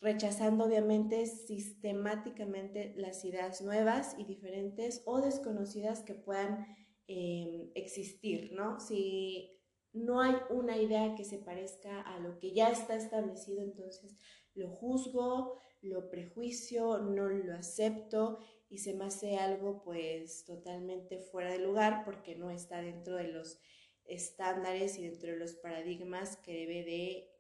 Rechazando 0.02 0.66
obviamente 0.66 1.26
sistemáticamente 1.26 2.94
las 2.98 3.24
ideas 3.24 3.62
nuevas 3.62 4.16
y 4.18 4.26
diferentes 4.26 5.02
o 5.06 5.22
desconocidas 5.22 6.04
que 6.04 6.14
puedan 6.14 6.68
eh, 7.08 7.72
existir, 7.76 8.52
¿no? 8.52 8.82
Si 8.82 9.58
no 9.94 10.22
hay 10.22 10.36
una 10.50 10.78
idea 10.78 11.16
que 11.16 11.24
se 11.24 11.38
parezca 11.38 12.02
a 12.02 12.20
lo 12.20 12.38
que 12.38 12.54
ya 12.54 12.70
está 12.70 12.96
establecido, 12.96 13.64
entonces 13.64 14.18
lo 14.56 14.70
juzgo, 14.70 15.58
lo 15.82 16.10
prejuicio, 16.10 17.00
no 17.00 17.30
lo 17.30 17.56
acepto 17.56 18.40
y 18.70 18.78
se 18.78 18.94
me 18.94 19.06
hace 19.06 19.38
algo 19.38 19.82
pues 19.84 20.46
totalmente 20.46 21.20
fuera 21.20 21.52
de 21.52 21.60
lugar 21.60 22.04
porque 22.06 22.36
no 22.36 22.52
está 22.52 22.82
dentro 22.82 23.16
de 23.16 23.30
los 23.30 23.60
estándares 24.06 24.98
y 24.98 25.08
dentro 25.08 25.32
de 25.32 25.38
los 25.38 25.54
paradigmas 25.54 26.38
que 26.38 26.54
debe 26.54 26.84
de, 26.84 27.32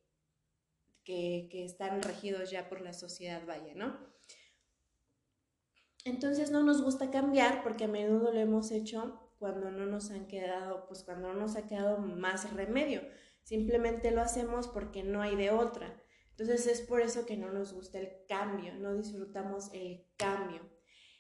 que, 1.03 1.47
que 1.51 1.65
están 1.65 2.01
regidos 2.01 2.49
ya 2.51 2.67
por 2.67 2.81
la 2.81 2.93
sociedad, 2.93 3.45
vaya, 3.45 3.73
¿no? 3.75 3.97
Entonces 6.05 6.49
no 6.49 6.63
nos 6.63 6.81
gusta 6.81 7.11
cambiar 7.11 7.61
porque 7.63 7.85
a 7.85 7.87
menudo 7.87 8.31
lo 8.31 8.39
hemos 8.39 8.71
hecho 8.71 9.29
cuando 9.37 9.71
no 9.71 9.85
nos 9.85 10.11
han 10.11 10.27
quedado, 10.27 10.85
pues 10.87 11.03
cuando 11.03 11.33
no 11.33 11.39
nos 11.39 11.55
ha 11.55 11.65
quedado 11.65 11.97
más 11.97 12.53
remedio. 12.53 13.01
Simplemente 13.43 14.11
lo 14.11 14.21
hacemos 14.21 14.67
porque 14.67 15.03
no 15.03 15.21
hay 15.21 15.35
de 15.35 15.51
otra. 15.51 16.01
Entonces 16.31 16.67
es 16.67 16.81
por 16.81 17.01
eso 17.01 17.25
que 17.25 17.37
no 17.37 17.51
nos 17.51 17.73
gusta 17.73 17.99
el 17.99 18.25
cambio, 18.27 18.73
no 18.75 18.95
disfrutamos 18.95 19.69
el 19.73 20.05
cambio. 20.17 20.78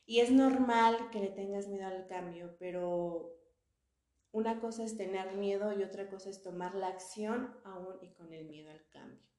Y 0.09 0.21
es 0.21 0.31
normal 0.31 1.11
que 1.11 1.19
le 1.19 1.29
tengas 1.29 1.67
miedo 1.67 1.85
al 1.85 2.07
cambio, 2.07 2.55
pero 2.57 3.31
una 4.31 4.59
cosa 4.59 4.83
es 4.83 4.97
tener 4.97 5.35
miedo 5.35 5.71
y 5.71 5.83
otra 5.83 6.09
cosa 6.09 6.31
es 6.31 6.41
tomar 6.41 6.73
la 6.73 6.87
acción 6.87 7.55
aún 7.63 7.99
y 8.01 8.11
con 8.15 8.33
el 8.33 8.49
miedo 8.49 8.71
al 8.71 8.83
cambio. 8.89 9.29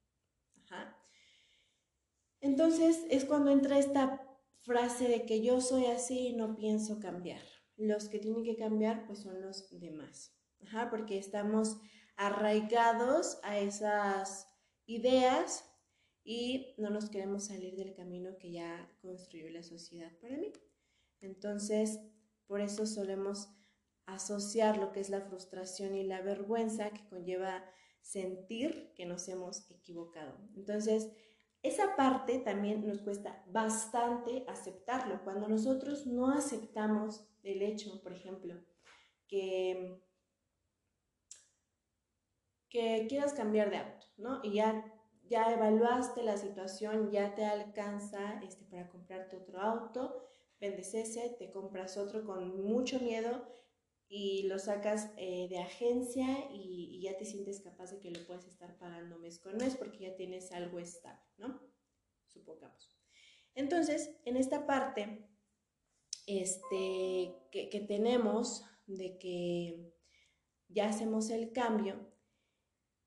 Entonces 2.41 3.05
es 3.11 3.25
cuando 3.25 3.51
entra 3.51 3.81
esta 3.81 4.25
frase 4.61 5.09
de 5.09 5.27
que 5.27 5.43
yo 5.43 5.61
soy 5.61 5.87
así 5.87 6.29
y 6.29 6.37
no 6.37 6.55
pienso 6.55 7.01
cambiar. 7.01 7.43
Los 7.77 8.09
que 8.09 8.21
tienen 8.21 8.45
que 8.45 8.57
cambiar 8.57 9.09
pues 9.09 9.19
son 9.23 9.43
los 9.43 9.69
demás, 9.81 10.39
porque 10.89 11.19
estamos 11.19 11.81
arraigados 12.15 13.41
a 13.43 13.59
esas 13.59 14.47
ideas 14.87 15.65
y 16.25 16.75
no 16.79 16.91
nos 16.91 17.11
queremos 17.11 17.47
salir 17.47 17.77
del 17.77 17.95
camino 17.95 18.37
que 18.39 18.53
ya 18.53 18.91
construyó 19.01 19.49
la 19.51 19.63
sociedad 19.63 20.13
para 20.21 20.37
mí. 20.37 20.53
Entonces, 21.21 22.01
por 22.47 22.61
eso 22.61 22.87
solemos 22.87 23.49
asociar 24.07 24.77
lo 24.77 24.93
que 24.93 25.01
es 25.01 25.11
la 25.11 25.21
frustración 25.21 25.95
y 25.95 26.05
la 26.05 26.21
vergüenza 26.21 26.91
que 26.91 27.09
conlleva 27.09 27.65
sentir 28.03 28.93
que 28.95 29.07
nos 29.07 29.29
hemos 29.29 29.71
equivocado. 29.71 30.37
Entonces, 30.57 31.11
esa 31.63 31.95
parte 31.95 32.39
también 32.39 32.87
nos 32.87 33.03
cuesta 33.03 33.45
bastante 33.49 34.45
aceptarlo. 34.49 35.23
Cuando 35.25 35.47
nosotros 35.49 36.07
no 36.07 36.31
aceptamos 36.31 37.27
el 37.43 37.63
hecho, 37.63 38.03
por 38.03 38.13
ejemplo, 38.13 38.55
que, 39.29 40.03
que 42.69 43.07
quieras 43.09 43.35
cambiar 43.35 43.71
de 43.71 43.77
auto, 43.77 44.07
¿no? 44.17 44.41
Y 44.43 44.55
ya, 44.55 44.85
ya 45.31 45.53
evaluaste 45.53 46.25
la 46.25 46.37
situación, 46.37 47.13
ya 47.13 47.35
te 47.37 47.45
alcanza 47.45 48.41
este, 48.43 48.65
para 48.65 48.89
comprarte 48.89 49.37
otro 49.37 49.61
auto, 49.61 50.27
vendes 50.61 50.93
ese, 50.93 51.37
te 51.39 51.51
compras 51.51 51.97
otro 51.97 52.25
con 52.25 52.65
mucho 52.65 52.99
miedo 52.99 53.47
y 54.09 54.43
lo 54.49 54.59
sacas 54.59 55.13
eh, 55.17 55.47
de 55.49 55.61
agencia 55.61 56.27
y, 56.51 56.97
y, 56.97 57.03
ya 57.03 57.17
te 57.17 57.25
sientes 57.25 57.61
capaz 57.61 57.93
de 57.93 58.01
que 58.01 58.11
lo 58.11 58.27
puedes 58.27 58.45
estar 58.47 58.77
pagando 58.77 59.19
mes 59.19 59.39
con 59.39 59.57
mes 59.57 59.77
porque 59.77 60.01
ya 60.01 60.17
tienes 60.17 60.51
algo 60.51 60.81
estable, 60.81 61.25
¿no? 61.39 61.61
Supongamos. 62.27 62.99
Entonces, 63.55 64.11
en 64.25 64.37
esta 64.37 64.67
parte, 64.67 65.29
este, 66.27 67.37
que, 67.53 67.69
que 67.71 67.81
tenemos 67.87 68.65
de 68.87 69.17
que 69.17 69.95
ya 70.69 70.89
hacemos 70.89 71.31
el 71.31 71.53
cambio, 71.53 72.11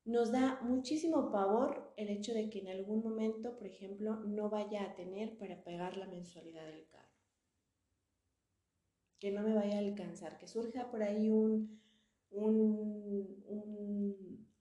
nos 0.06 0.32
da 0.32 0.60
muchísimo 0.62 1.32
pavor 1.32 1.94
el 1.96 2.10
hecho 2.10 2.34
de 2.34 2.50
que 2.50 2.60
en 2.60 2.68
algún 2.68 3.02
momento, 3.02 3.56
por 3.56 3.68
ejemplo, 3.68 4.16
no 4.16 4.50
vaya 4.50 4.84
a 4.84 4.96
tener 4.96 5.38
para 5.38 5.64
pagar 5.64 5.98
la 5.98 6.08
mensualidad 6.08 6.66
del 6.66 6.88
carro. 6.88 7.08
Que 9.20 9.32
no 9.32 9.44
me 9.44 9.54
vaya 9.54 9.76
a 9.76 9.80
alcanzar, 9.80 10.38
que 10.38 10.48
surja 10.48 10.92
por 10.92 11.04
ahí 11.04 11.30
un, 11.30 11.82
un, 12.32 13.44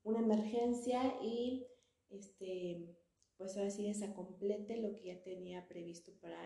una 0.05 0.21
emergencia 0.21 1.21
y 1.21 1.67
este, 2.11 2.97
pues 3.37 3.57
ahora 3.57 3.71
sí 3.71 3.85
desacomplete 3.89 4.77
lo 4.77 4.95
que 4.95 5.07
ya 5.07 5.23
tenía 5.23 5.67
previsto 5.67 6.13
para 6.21 6.39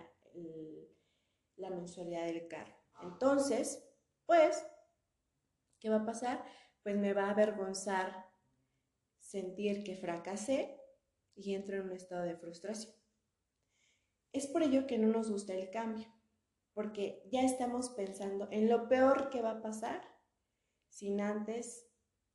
la 1.56 1.70
mensualidad 1.70 2.26
del 2.26 2.48
carro. 2.48 2.74
Entonces, 3.02 3.86
pues, 4.24 4.66
¿qué 5.80 5.90
va 5.90 5.96
a 5.96 6.06
pasar? 6.06 6.42
Pues 6.82 6.96
me 6.96 7.12
va 7.12 7.26
a 7.26 7.30
avergonzar 7.30 8.26
sentir 9.26 9.82
que 9.82 9.96
fracasé 9.96 10.80
y 11.34 11.54
entro 11.54 11.76
en 11.76 11.82
un 11.82 11.92
estado 11.92 12.22
de 12.22 12.36
frustración. 12.36 12.94
Es 14.32 14.46
por 14.46 14.62
ello 14.62 14.86
que 14.86 14.98
no 14.98 15.08
nos 15.08 15.30
gusta 15.30 15.54
el 15.54 15.70
cambio, 15.70 16.08
porque 16.74 17.22
ya 17.30 17.42
estamos 17.42 17.90
pensando 17.90 18.48
en 18.50 18.68
lo 18.68 18.88
peor 18.88 19.30
que 19.30 19.42
va 19.42 19.52
a 19.52 19.62
pasar 19.62 20.02
sin 20.88 21.20
antes 21.20 21.88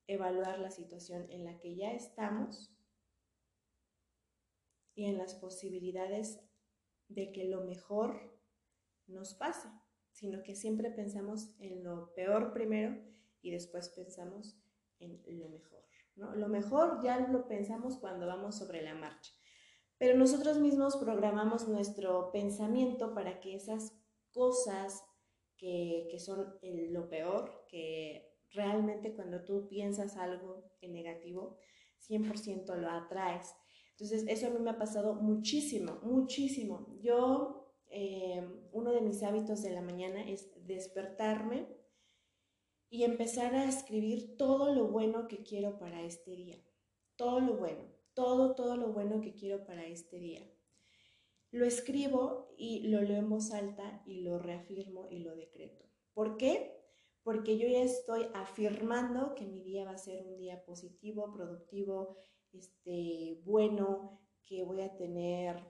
evaluar 0.08 0.60
la 0.60 0.70
situación 0.70 1.32
en 1.32 1.46
la 1.46 1.60
que 1.60 1.76
ya 1.76 1.94
estamos 1.94 2.76
y 4.94 5.06
en 5.06 5.18
las 5.18 5.36
posibilidades 5.36 6.42
de 7.08 7.32
que 7.32 7.46
lo 7.46 7.64
mejor 7.64 8.38
nos 9.08 9.34
pasa, 9.34 9.82
sino 10.12 10.44
que 10.44 10.56
siempre 10.56 10.92
pensamos 10.92 11.56
en 11.60 11.84
lo 11.84 12.14
peor 12.14 12.52
primero 12.52 13.02
y 13.42 13.52
después 13.52 13.90
pensamos 13.90 14.58
en 15.00 15.40
lo 15.40 15.50
mejor. 15.50 15.91
Lo 16.36 16.48
mejor 16.48 17.02
ya 17.04 17.20
lo 17.20 17.48
pensamos 17.48 17.98
cuando 17.98 18.28
vamos 18.28 18.58
sobre 18.58 18.82
la 18.82 18.94
marcha, 18.94 19.32
pero 19.98 20.18
nosotros 20.18 20.60
mismos 20.60 20.98
programamos 20.98 21.68
nuestro 21.68 22.32
pensamiento 22.32 23.14
para 23.14 23.40
que 23.40 23.56
esas 23.56 23.94
cosas 24.32 25.04
que, 25.58 26.08
que 26.10 26.20
son 26.20 26.58
lo 26.62 27.10
peor, 27.10 27.66
que 27.68 28.32
realmente 28.52 29.16
cuando 29.16 29.44
tú 29.44 29.68
piensas 29.68 30.18
algo 30.18 30.64
en 30.82 30.94
negativo, 30.94 31.58
100% 32.10 32.76
lo 32.78 32.90
atraes. 32.90 33.54
Entonces, 33.92 34.26
eso 34.28 34.48
a 34.48 34.50
mí 34.50 34.60
me 34.60 34.72
ha 34.72 34.78
pasado 34.78 35.14
muchísimo, 35.14 36.00
muchísimo. 36.02 36.88
Yo 37.02 37.62
eh, 37.94 38.42
uno 38.72 38.92
de 38.92 39.02
mis 39.02 39.22
hábitos 39.22 39.62
de 39.62 39.72
la 39.72 39.82
mañana 39.82 40.24
es 40.28 40.50
despertarme 40.66 41.68
y 42.92 43.06
empezar 43.06 43.56
a 43.56 43.70
escribir 43.70 44.36
todo 44.38 44.76
lo 44.76 44.90
bueno 44.90 45.30
que 45.30 45.44
quiero 45.44 45.80
para 45.80 46.02
este 46.02 46.36
día. 46.36 46.58
Todo 47.16 47.40
lo 47.40 47.56
bueno, 47.56 47.86
todo, 48.14 48.54
todo 48.54 48.76
lo 48.76 48.90
bueno 48.90 49.22
que 49.22 49.34
quiero 49.34 49.66
para 49.66 49.86
este 49.86 50.20
día. 50.20 50.46
Lo 51.52 51.66
escribo 51.66 52.54
y 52.58 52.90
lo 52.90 53.02
leo 53.02 53.18
en 53.18 53.30
voz 53.30 53.54
alta 53.54 54.04
y 54.06 54.22
lo 54.22 54.40
reafirmo 54.40 55.08
y 55.10 55.20
lo 55.20 55.34
decreto. 55.38 55.86
¿Por 56.14 56.36
qué? 56.36 56.78
Porque 57.24 57.58
yo 57.58 57.68
ya 57.70 57.82
estoy 57.82 58.28
afirmando 58.34 59.36
que 59.36 59.48
mi 59.48 59.64
día 59.64 59.86
va 59.86 59.92
a 59.92 59.98
ser 59.98 60.26
un 60.28 60.38
día 60.38 60.66
positivo, 60.66 61.32
productivo, 61.32 62.18
este, 62.52 63.42
bueno, 63.46 64.20
que 64.44 64.64
voy 64.64 64.82
a 64.82 64.98
tener 64.98 65.64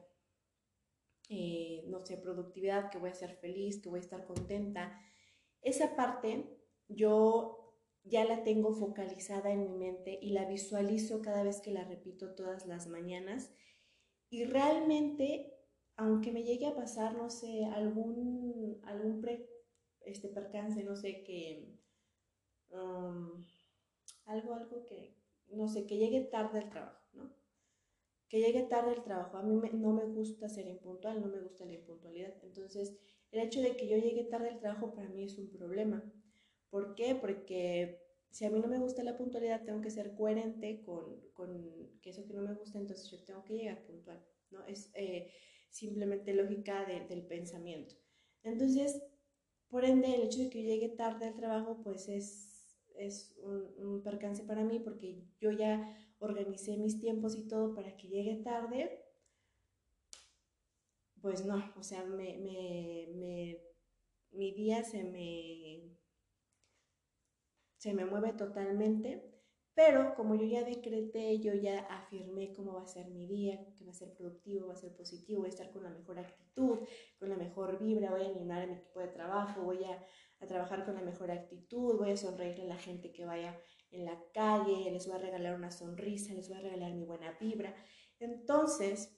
eh, 1.30 1.86
no 1.88 2.04
sé, 2.04 2.18
productividad, 2.18 2.90
que 2.90 2.98
voy 2.98 3.12
a 3.12 3.14
ser 3.14 3.36
feliz, 3.36 3.80
que 3.80 3.90
voy 3.90 4.00
a 4.00 4.04
estar 4.04 4.26
contenta. 4.26 5.00
Esa 5.62 5.96
parte 5.96 6.61
yo 6.96 7.62
ya 8.04 8.26
la 8.26 8.44
tengo 8.44 8.74
focalizada 8.74 9.52
en 9.52 9.64
mi 9.64 9.78
mente 9.78 10.18
y 10.22 10.32
la 10.32 10.46
visualizo 10.46 11.22
cada 11.22 11.44
vez 11.44 11.62
que 11.62 11.72
la 11.72 11.84
repito 11.84 12.34
todas 12.36 12.66
las 12.66 12.88
mañanas. 12.88 13.52
Y 14.30 14.46
realmente, 14.46 15.54
aunque 15.98 16.32
me 16.32 16.44
llegue 16.44 16.68
a 16.68 16.76
pasar, 16.76 17.16
no 17.16 17.30
sé, 17.30 17.66
algún, 17.66 18.80
algún 18.84 19.26
este, 20.02 20.30
percance, 20.30 20.84
no 20.84 20.96
sé, 20.96 21.24
que... 21.24 21.78
Um, 22.70 23.46
algo, 24.26 24.54
algo 24.54 24.86
que, 24.86 25.18
no 25.50 25.68
sé, 25.68 25.86
que 25.86 25.98
llegue 25.98 26.22
tarde 26.22 26.60
al 26.60 26.70
trabajo, 26.70 27.02
¿no? 27.14 27.36
Que 28.30 28.40
llegue 28.40 28.64
tarde 28.64 28.92
al 28.92 29.04
trabajo. 29.04 29.38
A 29.38 29.44
mí 29.44 29.60
no 29.74 29.92
me 29.92 30.06
gusta 30.06 30.48
ser 30.48 30.68
impuntual, 30.68 31.22
no 31.22 31.28
me 31.28 31.42
gusta 31.42 31.66
la 31.66 31.74
impuntualidad. 31.74 32.34
Entonces, 32.44 32.98
el 33.32 33.42
hecho 33.42 33.62
de 33.62 33.76
que 33.76 33.88
yo 33.88 33.98
llegue 33.98 34.24
tarde 34.24 34.50
al 34.50 34.60
trabajo 34.60 34.94
para 34.94 35.10
mí 35.10 35.26
es 35.26 35.38
un 35.38 35.52
problema. 35.52 36.02
¿Por 36.72 36.96
qué? 36.96 37.14
Porque 37.14 38.02
si 38.32 38.46
a 38.46 38.50
mí 38.50 38.60
no 38.60 38.68
me 38.68 38.80
gusta 38.80 39.04
la 39.04 39.18
puntualidad, 39.18 39.64
tengo 39.64 39.82
que 39.82 39.92
ser 39.92 40.16
coherente 40.16 40.82
con, 40.82 41.22
con 41.34 42.00
que 42.02 42.10
eso 42.10 42.26
que 42.26 42.34
no 42.34 42.42
me 42.42 42.54
gusta, 42.54 42.80
entonces 42.80 43.12
yo 43.12 43.24
tengo 43.24 43.44
que 43.44 43.56
llegar 43.56 43.84
puntual, 43.86 44.26
¿no? 44.50 44.66
Es 44.66 44.90
eh, 44.96 45.32
simplemente 45.70 46.34
lógica 46.34 46.86
del 46.86 47.28
pensamiento. 47.28 47.96
Entonces, 48.44 49.04
por 49.70 49.86
ende, 49.86 50.16
el 50.16 50.24
hecho 50.24 50.40
de 50.40 50.50
que 50.50 50.64
yo 50.64 50.70
llegue 50.70 50.90
tarde 50.90 51.28
al 51.28 51.36
trabajo, 51.36 51.82
pues 51.84 52.08
es, 52.08 52.80
es 52.96 53.38
un, 53.44 54.02
percance 54.02 54.44
para 54.44 54.64
mí 54.64 54.80
porque 54.80 55.24
yo 55.40 55.52
ya 55.52 55.96
organicé 56.20 56.78
mis 56.78 57.00
tiempos 57.00 57.38
y 57.38 57.48
todo 57.48 57.74
para 57.76 57.96
que 57.98 58.08
llegue 58.08 58.36
tarde, 58.38 59.04
pues 61.22 61.46
no, 61.46 61.72
o 61.78 61.84
sea, 61.84 62.04
me, 62.04 62.38
me, 62.38 63.62
mi 64.32 64.54
día 64.54 64.84
se 64.84 65.04
me, 65.04 66.01
se 67.82 67.96
me 67.96 68.06
mueve 68.06 68.34
totalmente, 68.34 69.24
pero 69.74 70.14
como 70.14 70.36
yo 70.36 70.46
ya 70.46 70.64
decreté, 70.64 71.40
yo 71.40 71.56
ya 71.56 71.80
afirmé 71.80 72.54
cómo 72.54 72.74
va 72.74 72.84
a 72.84 72.86
ser 72.86 73.08
mi 73.10 73.26
día, 73.26 73.74
que 73.76 73.84
va 73.84 73.90
a 73.90 73.96
ser 73.96 74.14
productivo, 74.14 74.68
va 74.68 74.74
a 74.74 74.76
ser 74.76 74.96
positivo, 74.96 75.40
voy 75.40 75.48
a 75.48 75.50
estar 75.50 75.72
con 75.72 75.82
la 75.82 75.90
mejor 75.90 76.20
actitud, 76.20 76.78
con 77.18 77.30
la 77.30 77.38
mejor 77.38 77.80
vibra, 77.80 78.12
voy 78.12 78.22
a 78.22 78.28
animar 78.30 78.62
a 78.62 78.68
mi 78.68 78.74
equipo 78.74 79.00
de 79.00 79.08
trabajo, 79.08 79.64
voy 79.64 79.84
a, 79.84 80.00
a 80.42 80.46
trabajar 80.46 80.86
con 80.86 80.94
la 80.94 81.02
mejor 81.02 81.32
actitud, 81.32 81.98
voy 81.98 82.12
a 82.12 82.18
sonreírle 82.18 82.66
a 82.66 82.76
la 82.76 82.78
gente 82.78 83.12
que 83.12 83.26
vaya 83.26 83.60
en 83.90 84.06
la 84.06 84.24
calle, 84.32 84.92
les 84.92 85.08
voy 85.08 85.16
a 85.16 85.22
regalar 85.22 85.56
una 85.56 85.72
sonrisa, 85.72 86.36
les 86.36 86.50
voy 86.50 86.60
a 86.60 86.62
regalar 86.62 86.94
mi 86.94 87.04
buena 87.04 87.36
vibra. 87.40 87.74
Entonces, 88.20 89.18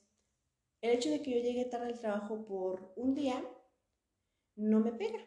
el 0.80 0.92
hecho 0.92 1.10
de 1.10 1.22
que 1.22 1.32
yo 1.32 1.42
llegue 1.42 1.66
tarde 1.66 1.88
al 1.88 2.00
trabajo 2.00 2.46
por 2.46 2.94
un 2.96 3.14
día 3.14 3.44
no 4.56 4.80
me 4.80 4.94
pega. 4.94 5.20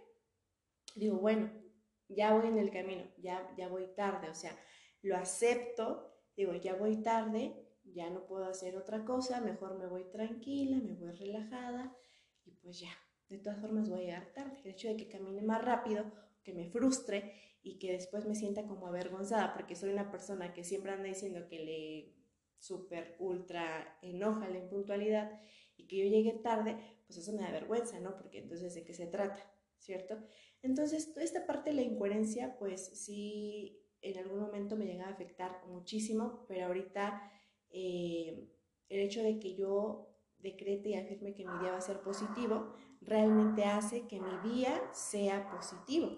Digo, 0.94 1.18
bueno, 1.18 1.65
ya 2.08 2.34
voy 2.34 2.46
en 2.48 2.58
el 2.58 2.70
camino, 2.70 3.04
ya, 3.18 3.48
ya 3.56 3.68
voy 3.68 3.86
tarde, 3.94 4.28
o 4.30 4.34
sea, 4.34 4.56
lo 5.02 5.16
acepto, 5.16 6.12
digo, 6.36 6.54
ya 6.54 6.74
voy 6.74 7.02
tarde, 7.02 7.54
ya 7.84 8.10
no 8.10 8.26
puedo 8.26 8.46
hacer 8.46 8.76
otra 8.76 9.04
cosa, 9.04 9.40
mejor 9.40 9.78
me 9.78 9.86
voy 9.86 10.04
tranquila, 10.10 10.76
me 10.78 10.94
voy 10.94 11.12
relajada 11.12 11.96
y 12.44 12.52
pues 12.52 12.80
ya, 12.80 12.90
de 13.28 13.38
todas 13.38 13.60
formas 13.60 13.88
voy 13.88 14.00
a 14.00 14.04
llegar 14.04 14.32
tarde. 14.32 14.58
El 14.64 14.70
hecho 14.72 14.88
de 14.88 14.96
que 14.96 15.08
camine 15.08 15.42
más 15.42 15.64
rápido, 15.64 16.04
que 16.42 16.52
me 16.52 16.68
frustre 16.68 17.34
y 17.62 17.78
que 17.78 17.92
después 17.92 18.24
me 18.26 18.36
sienta 18.36 18.66
como 18.66 18.86
avergonzada 18.86 19.52
porque 19.52 19.74
soy 19.74 19.90
una 19.90 20.10
persona 20.10 20.54
que 20.54 20.62
siempre 20.62 20.92
anda 20.92 21.08
diciendo 21.08 21.48
que 21.48 21.58
le 21.58 22.16
súper 22.58 23.16
ultra 23.18 23.98
enoja 24.02 24.48
la 24.48 24.58
impuntualidad 24.58 25.40
y 25.76 25.86
que 25.86 25.98
yo 25.98 26.04
llegue 26.04 26.32
tarde, 26.34 26.76
pues 27.06 27.18
eso 27.18 27.32
me 27.32 27.42
da 27.42 27.50
vergüenza, 27.50 28.00
¿no? 28.00 28.16
Porque 28.16 28.38
entonces 28.38 28.74
de 28.74 28.84
qué 28.84 28.94
se 28.94 29.06
trata, 29.06 29.40
¿cierto? 29.78 30.16
Entonces, 30.62 31.12
esta 31.16 31.46
parte 31.46 31.70
de 31.70 31.76
la 31.76 31.82
incoherencia, 31.82 32.56
pues 32.58 32.84
sí, 32.86 33.82
en 34.00 34.18
algún 34.18 34.40
momento 34.40 34.76
me 34.76 34.86
llega 34.86 35.06
a 35.06 35.12
afectar 35.12 35.62
muchísimo, 35.68 36.44
pero 36.48 36.66
ahorita 36.66 37.30
eh, 37.70 38.48
el 38.88 39.00
hecho 39.00 39.22
de 39.22 39.38
que 39.38 39.54
yo 39.54 40.16
decrete 40.38 40.90
y 40.90 40.94
afirme 40.94 41.34
que 41.34 41.44
mi 41.44 41.58
día 41.58 41.72
va 41.72 41.78
a 41.78 41.80
ser 41.80 42.00
positivo, 42.00 42.72
realmente 43.00 43.64
hace 43.64 44.06
que 44.06 44.20
mi 44.20 44.50
día 44.50 44.80
sea 44.92 45.50
positivo. 45.50 46.16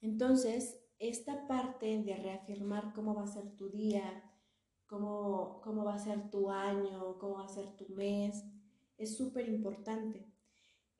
Entonces, 0.00 0.80
esta 0.98 1.46
parte 1.46 2.02
de 2.02 2.16
reafirmar 2.16 2.92
cómo 2.92 3.14
va 3.14 3.22
a 3.22 3.26
ser 3.26 3.56
tu 3.56 3.70
día, 3.70 4.30
cómo, 4.86 5.60
cómo 5.62 5.84
va 5.84 5.94
a 5.94 5.98
ser 5.98 6.30
tu 6.30 6.50
año, 6.50 7.18
cómo 7.18 7.36
va 7.36 7.44
a 7.44 7.48
ser 7.48 7.76
tu 7.76 7.88
mes, 7.88 8.44
es 8.98 9.16
súper 9.16 9.48
importante. 9.48 10.31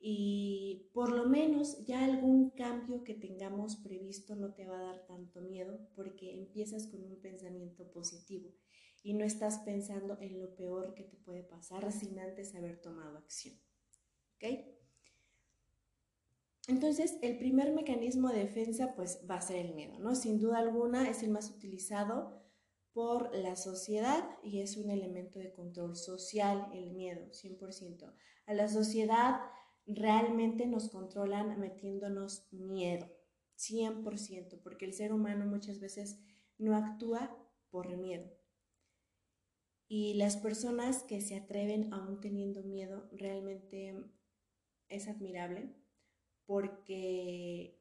Y 0.05 0.89
por 0.93 1.13
lo 1.13 1.29
menos 1.29 1.85
ya 1.85 2.03
algún 2.03 2.49
cambio 2.49 3.05
que 3.05 3.13
tengamos 3.13 3.77
previsto 3.77 4.35
no 4.35 4.53
te 4.53 4.67
va 4.67 4.77
a 4.77 4.83
dar 4.83 5.05
tanto 5.05 5.39
miedo 5.39 5.79
porque 5.95 6.33
empiezas 6.33 6.87
con 6.87 7.05
un 7.05 7.21
pensamiento 7.21 7.89
positivo 7.89 8.53
y 9.01 9.13
no 9.13 9.23
estás 9.23 9.59
pensando 9.59 10.17
en 10.19 10.41
lo 10.41 10.57
peor 10.57 10.93
que 10.93 11.05
te 11.05 11.15
puede 11.15 11.43
pasar 11.43 11.89
sin 11.93 12.19
antes 12.19 12.53
haber 12.53 12.81
tomado 12.81 13.17
acción. 13.17 13.55
¿Ok? 14.35 14.43
Entonces, 16.67 17.17
el 17.21 17.37
primer 17.37 17.71
mecanismo 17.71 18.27
de 18.27 18.39
defensa 18.39 18.95
pues 18.95 19.21
va 19.29 19.35
a 19.35 19.41
ser 19.41 19.65
el 19.65 19.73
miedo, 19.73 19.99
¿no? 19.99 20.15
Sin 20.15 20.37
duda 20.37 20.59
alguna 20.59 21.09
es 21.09 21.23
el 21.23 21.29
más 21.29 21.49
utilizado 21.49 22.43
por 22.91 23.33
la 23.33 23.55
sociedad 23.55 24.37
y 24.43 24.59
es 24.59 24.75
un 24.75 24.91
elemento 24.91 25.39
de 25.39 25.53
control 25.53 25.95
social, 25.95 26.69
el 26.73 26.91
miedo, 26.91 27.31
100%. 27.31 28.13
A 28.47 28.53
la 28.53 28.67
sociedad 28.67 29.39
realmente 29.85 30.65
nos 30.65 30.89
controlan 30.89 31.59
metiéndonos 31.59 32.47
miedo, 32.51 33.07
100%, 33.55 34.61
porque 34.61 34.85
el 34.85 34.93
ser 34.93 35.13
humano 35.13 35.45
muchas 35.45 35.79
veces 35.79 36.19
no 36.57 36.75
actúa 36.75 37.37
por 37.69 37.95
miedo. 37.97 38.31
Y 39.87 40.15
las 40.15 40.37
personas 40.37 41.03
que 41.03 41.21
se 41.21 41.35
atreven 41.35 41.93
aún 41.93 42.19
teniendo 42.19 42.63
miedo 42.63 43.09
realmente 43.11 43.95
es 44.89 45.07
admirable 45.07 45.75
porque 46.45 47.79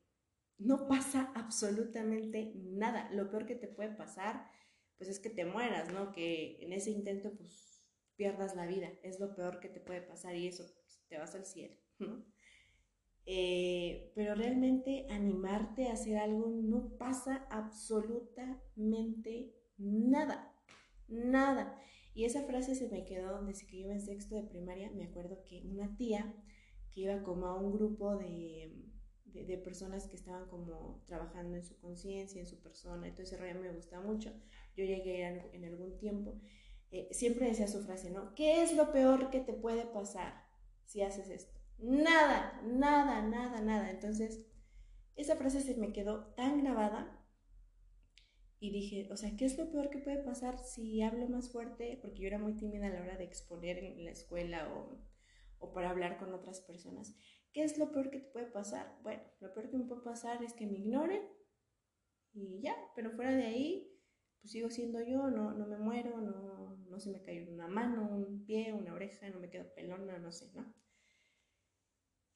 no 0.59 0.87
pasa 0.89 1.33
absolutamente 1.35 2.53
nada. 2.57 3.11
Lo 3.13 3.31
peor 3.31 3.47
que 3.47 3.55
te 3.55 3.69
puede 3.69 3.91
pasar, 3.91 4.51
pues 4.99 5.09
es 5.09 5.19
que 5.21 5.31
te 5.31 5.45
mueras, 5.45 5.93
¿no? 5.93 6.13
Que 6.13 6.59
en 6.61 6.73
ese 6.73 6.91
intento, 6.91 7.33
pues 7.35 7.83
pierdas 8.17 8.55
la 8.55 8.67
vida. 8.67 8.91
Es 9.03 9.19
lo 9.19 9.35
peor 9.35 9.59
que 9.61 9.69
te 9.69 9.81
puede 9.81 10.03
pasar 10.03 10.37
y 10.37 10.47
eso, 10.47 10.65
te 11.09 11.19
vas 11.19 11.35
al 11.35 11.45
cielo, 11.45 11.77
Eh, 13.25 14.13
pero 14.15 14.35
realmente 14.35 15.07
animarte 15.09 15.89
a 15.89 15.93
hacer 15.93 16.19
algo 16.19 16.49
no 16.49 16.97
pasa 16.99 17.47
absolutamente 17.51 19.55
nada, 19.79 20.53
nada. 21.09 21.79
Y 22.15 22.25
esa 22.25 22.43
frase 22.43 22.75
se 22.75 22.89
me 22.89 23.05
quedó 23.05 23.43
desde 23.45 23.67
que 23.67 23.81
yo 23.81 23.91
en 23.91 24.01
sexto 24.01 24.35
de 24.35 24.43
primaria. 24.43 24.91
Me 24.91 25.05
acuerdo 25.05 25.43
que 25.45 25.63
una 25.63 25.97
tía 25.97 26.35
que 26.93 27.03
iba 27.03 27.23
como 27.23 27.47
a 27.47 27.59
un 27.59 27.73
grupo 27.73 28.17
de, 28.17 28.85
de, 29.25 29.59
personas 29.59 30.09
que 30.09 30.17
estaban 30.17 30.47
como 30.49 31.03
trabajando 31.07 31.57
en 31.57 31.65
su 31.65 31.79
conciencia, 31.79 32.41
en 32.41 32.47
su 32.47 32.61
persona, 32.61 33.09
entonces 33.09 33.41
ese 33.41 33.55
me 33.55 33.73
gusta 33.73 34.01
mucho. 34.01 34.31
Yo 34.77 34.85
llegué 34.85 35.23
en, 35.23 35.55
en 35.55 35.65
algún 35.65 35.97
tiempo, 35.97 36.39
eh, 36.91 37.09
siempre 37.13 37.47
decía 37.47 37.67
su 37.67 37.81
frase, 37.81 38.11
¿no? 38.11 38.35
¿Qué 38.35 38.63
es 38.63 38.77
lo 38.77 38.93
peor 38.93 39.31
que 39.31 39.41
te 39.41 39.55
puede 39.55 39.87
pasar 39.87 40.35
si 40.85 41.01
haces 41.01 41.31
esto? 41.31 41.62
Nada, 41.83 42.59
nada, 42.65 43.21
nada, 43.21 43.61
nada. 43.61 43.91
Entonces, 43.91 44.47
esa 45.17 45.37
frase 45.37 45.61
se 45.61 45.77
me 45.77 45.93
quedó 45.93 46.33
tan 46.35 46.63
grabada 46.63 47.27
y 48.61 48.71
dije, 48.71 49.09
o 49.13 49.17
sea, 49.17 49.37
¿qué 49.37 49.45
es 49.45 49.59
lo 49.59 49.71
peor 49.71 49.91
que 49.91 49.99
puede 49.99 50.23
pasar 50.23 50.59
si 50.59 51.03
hablo 51.03 51.29
más 51.29 51.51
fuerte? 51.51 51.99
Porque 52.01 52.23
yo 52.23 52.29
era 52.29 52.39
muy 52.39 52.55
tímida 52.57 52.87
a 52.87 52.91
la 52.91 53.03
hora 53.03 53.17
de 53.17 53.25
exponer 53.25 53.79
en 53.79 54.05
la 54.05 54.11
escuela 54.13 54.73
o 54.75 54.99
o 55.65 55.73
para 55.73 55.91
hablar 55.91 56.19
con 56.19 56.35
otras 56.35 56.61
personas. 56.61 57.17
¿Qué 57.55 57.65
es 57.65 57.79
lo 57.79 57.93
peor 57.93 58.11
que 58.11 58.21
te 58.21 58.31
puede 58.31 58.47
pasar? 58.47 58.99
Bueno, 59.03 59.23
lo 59.41 59.55
peor 59.55 59.71
que 59.71 59.79
me 59.79 59.87
puede 59.87 60.03
pasar 60.03 60.45
es 60.45 60.55
que 60.55 60.67
me 60.67 60.79
ignoren 60.79 61.23
y 62.35 62.61
ya, 62.63 62.75
pero 62.95 63.11
fuera 63.13 63.33
de 63.33 63.45
ahí, 63.45 63.91
pues 64.41 64.53
sigo 64.53 64.71
siendo 64.71 65.01
yo, 65.03 65.31
no, 65.31 65.53
no 65.53 65.67
me 65.67 65.79
muero, 65.79 66.21
no, 66.21 66.77
no 66.77 67.01
se 67.01 67.11
me 67.11 67.23
cae 67.23 67.49
una 67.49 67.69
mano, 67.69 68.09
un 68.11 68.45
pie, 68.45 68.73
una 68.73 68.95
oreja, 68.95 69.29
no 69.31 69.39
me 69.41 69.51
quedo 69.51 69.73
pelona, 69.75 70.19
no 70.19 70.33
sé, 70.33 70.51
¿no? 70.55 70.73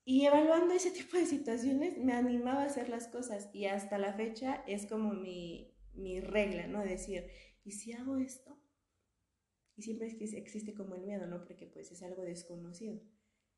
Y 0.08 0.24
evaluando 0.24 0.72
ese 0.72 0.92
tipo 0.92 1.18
de 1.18 1.26
situaciones 1.26 1.98
me 1.98 2.14
animaba 2.14 2.62
a 2.62 2.66
hacer 2.66 2.88
las 2.88 3.08
cosas 3.08 3.50
y 3.52 3.66
hasta 3.66 3.98
la 3.98 4.14
fecha 4.14 4.62
es 4.66 4.86
como 4.86 5.12
mi, 5.12 5.74
mi 5.94 6.20
regla, 6.20 6.68
¿no? 6.68 6.82
Decir, 6.82 7.26
¿y 7.64 7.72
si 7.72 7.92
hago 7.92 8.16
esto? 8.16 8.56
Y 9.76 9.82
siempre 9.82 10.06
existe 10.06 10.74
como 10.74 10.94
el 10.94 11.02
miedo, 11.02 11.26
¿no? 11.26 11.44
Porque 11.44 11.66
pues 11.66 11.90
es 11.90 12.02
algo 12.02 12.22
desconocido 12.22 13.02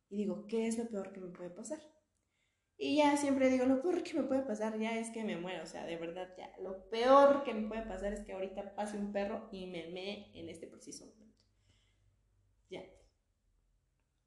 y 0.09 0.17
digo, 0.17 0.47
¿qué 0.47 0.67
es 0.67 0.79
lo 0.79 0.89
peor 0.89 1.13
que 1.13 1.21
me 1.21 1.29
puede 1.29 1.51
pasar? 1.51 1.81
Y 2.79 2.97
ya 2.97 3.17
siempre 3.17 3.51
digo, 3.51 3.67
lo 3.67 3.83
peor 3.83 4.03
que 4.03 4.15
me 4.15 4.23
puede 4.23 4.43
pasar 4.43 4.79
ya 4.79 4.99
es 4.99 5.11
que 5.11 5.25
me 5.25 5.37
muero, 5.37 5.65
o 5.65 5.67
sea, 5.67 5.85
de 5.85 5.97
verdad, 5.97 6.33
ya, 6.39 6.51
lo 6.63 6.89
peor 6.91 7.43
que 7.43 7.53
me 7.53 7.69
puede 7.69 7.83
pasar 7.83 8.13
es 8.13 8.21
que 8.21 8.33
ahorita 8.33 8.75
pase 8.75 8.97
un 8.97 9.13
perro 9.13 9.49
y 9.53 9.67
me 9.67 9.89
mee 9.89 10.31
en 10.35 10.49
este 10.49 10.67
preciso 10.69 11.07
momento. 11.07 11.37
Ya. 12.71 12.85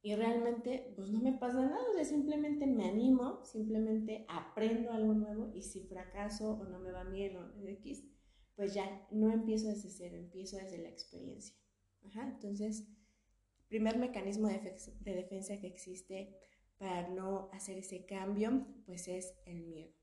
Y 0.03 0.15
realmente 0.15 0.93
pues 0.95 1.09
no 1.09 1.19
me 1.19 1.33
pasa 1.33 1.61
nada, 1.61 1.83
o 1.89 1.93
sea, 1.93 2.03
simplemente 2.03 2.65
me 2.65 2.89
animo, 2.89 3.43
simplemente 3.45 4.25
aprendo 4.27 4.91
algo 4.91 5.13
nuevo 5.13 5.51
y 5.53 5.61
si 5.61 5.81
fracaso 5.81 6.53
o 6.53 6.65
no 6.65 6.79
me 6.79 6.91
va 6.91 7.03
bien 7.03 7.37
o 7.37 7.67
X, 7.67 8.03
pues 8.55 8.73
ya 8.73 9.07
no 9.11 9.31
empiezo 9.31 9.67
desde 9.67 9.89
cero, 9.89 10.17
empiezo 10.17 10.57
desde 10.57 10.79
la 10.79 10.89
experiencia. 10.89 11.55
Ajá, 12.07 12.27
entonces, 12.27 12.87
primer 13.67 13.97
mecanismo 13.97 14.47
de, 14.47 14.75
defensa 15.03 15.59
que 15.59 15.67
existe 15.67 16.35
para 16.77 17.07
no 17.09 17.49
hacer 17.53 17.77
ese 17.77 18.05
cambio, 18.05 18.65
pues 18.85 19.07
es 19.07 19.35
el 19.45 19.67
miedo. 19.67 19.93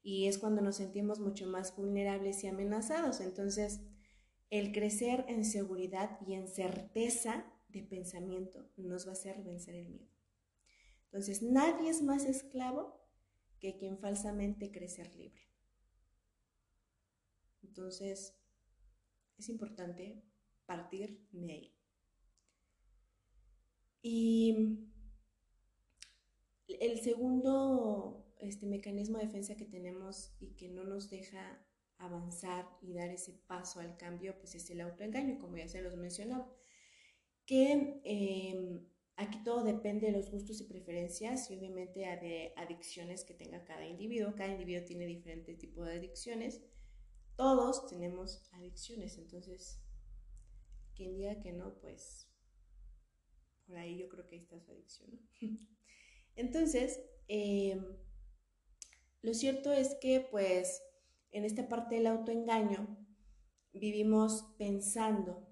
Y 0.00 0.26
es 0.26 0.38
cuando 0.38 0.62
nos 0.62 0.76
sentimos 0.76 1.18
mucho 1.18 1.48
más 1.48 1.76
vulnerables 1.76 2.44
y 2.44 2.46
amenazados. 2.46 3.20
Entonces, 3.20 3.80
el 4.50 4.72
crecer 4.72 5.24
en 5.28 5.44
seguridad 5.44 6.20
y 6.24 6.34
en 6.34 6.46
certeza 6.46 7.52
de 7.76 7.88
pensamiento 7.88 8.70
nos 8.76 9.06
va 9.06 9.10
a 9.10 9.12
hacer 9.12 9.42
vencer 9.42 9.74
el 9.74 9.88
miedo. 9.88 10.10
Entonces, 11.04 11.42
nadie 11.42 11.90
es 11.90 12.02
más 12.02 12.24
esclavo 12.24 13.00
que 13.60 13.76
quien 13.76 13.98
falsamente 13.98 14.70
cree 14.70 14.88
ser 14.88 15.14
libre. 15.14 15.42
Entonces, 17.62 18.34
es 19.38 19.48
importante 19.48 20.22
partir 20.66 21.26
de 21.32 21.52
ahí. 21.52 21.76
Y 24.02 24.54
el 26.68 27.00
segundo 27.00 28.26
este 28.38 28.66
mecanismo 28.66 29.18
de 29.18 29.26
defensa 29.26 29.56
que 29.56 29.64
tenemos 29.64 30.34
y 30.40 30.54
que 30.54 30.68
no 30.68 30.84
nos 30.84 31.10
deja 31.10 31.62
avanzar 31.98 32.66
y 32.82 32.92
dar 32.92 33.10
ese 33.10 33.32
paso 33.32 33.80
al 33.80 33.96
cambio, 33.96 34.36
pues 34.38 34.54
es 34.54 34.68
el 34.70 34.80
autoengaño, 34.82 35.38
como 35.38 35.56
ya 35.56 35.68
se 35.68 35.82
los 35.82 35.96
mencionaba. 35.96 36.52
Que 37.46 38.00
em, 38.04 38.84
aquí 39.16 39.42
todo 39.44 39.64
depende 39.64 40.06
de 40.06 40.12
los 40.12 40.30
gustos 40.30 40.60
y 40.60 40.64
preferencias 40.64 41.50
y 41.50 41.56
obviamente 41.56 42.00
de 42.00 42.52
adicciones 42.56 43.24
que 43.24 43.34
tenga 43.34 43.64
cada 43.64 43.86
individuo. 43.86 44.34
Cada 44.34 44.50
individuo 44.50 44.84
tiene 44.84 45.06
diferentes 45.06 45.56
tipos 45.58 45.86
de 45.86 45.94
adicciones. 45.94 46.60
Todos 47.36 47.86
tenemos 47.86 48.48
adicciones, 48.52 49.16
entonces, 49.18 49.80
quien 50.94 51.16
diga 51.16 51.40
que 51.40 51.52
no, 51.52 51.74
pues 51.80 52.28
por 53.66 53.76
ahí 53.76 53.98
yo 53.98 54.08
creo 54.08 54.26
que 54.26 54.36
ahí 54.36 54.42
está 54.42 54.60
su 54.60 54.70
adicción. 54.70 55.20
entonces, 56.36 57.00
em, 57.28 57.84
lo 59.22 59.34
cierto 59.34 59.72
es 59.72 59.96
que 60.00 60.20
pues 60.30 60.82
en 61.32 61.44
esta 61.44 61.68
parte 61.68 61.96
del 61.96 62.06
autoengaño 62.06 62.96
vivimos 63.72 64.54
pensando 64.56 65.45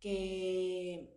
que, 0.00 1.16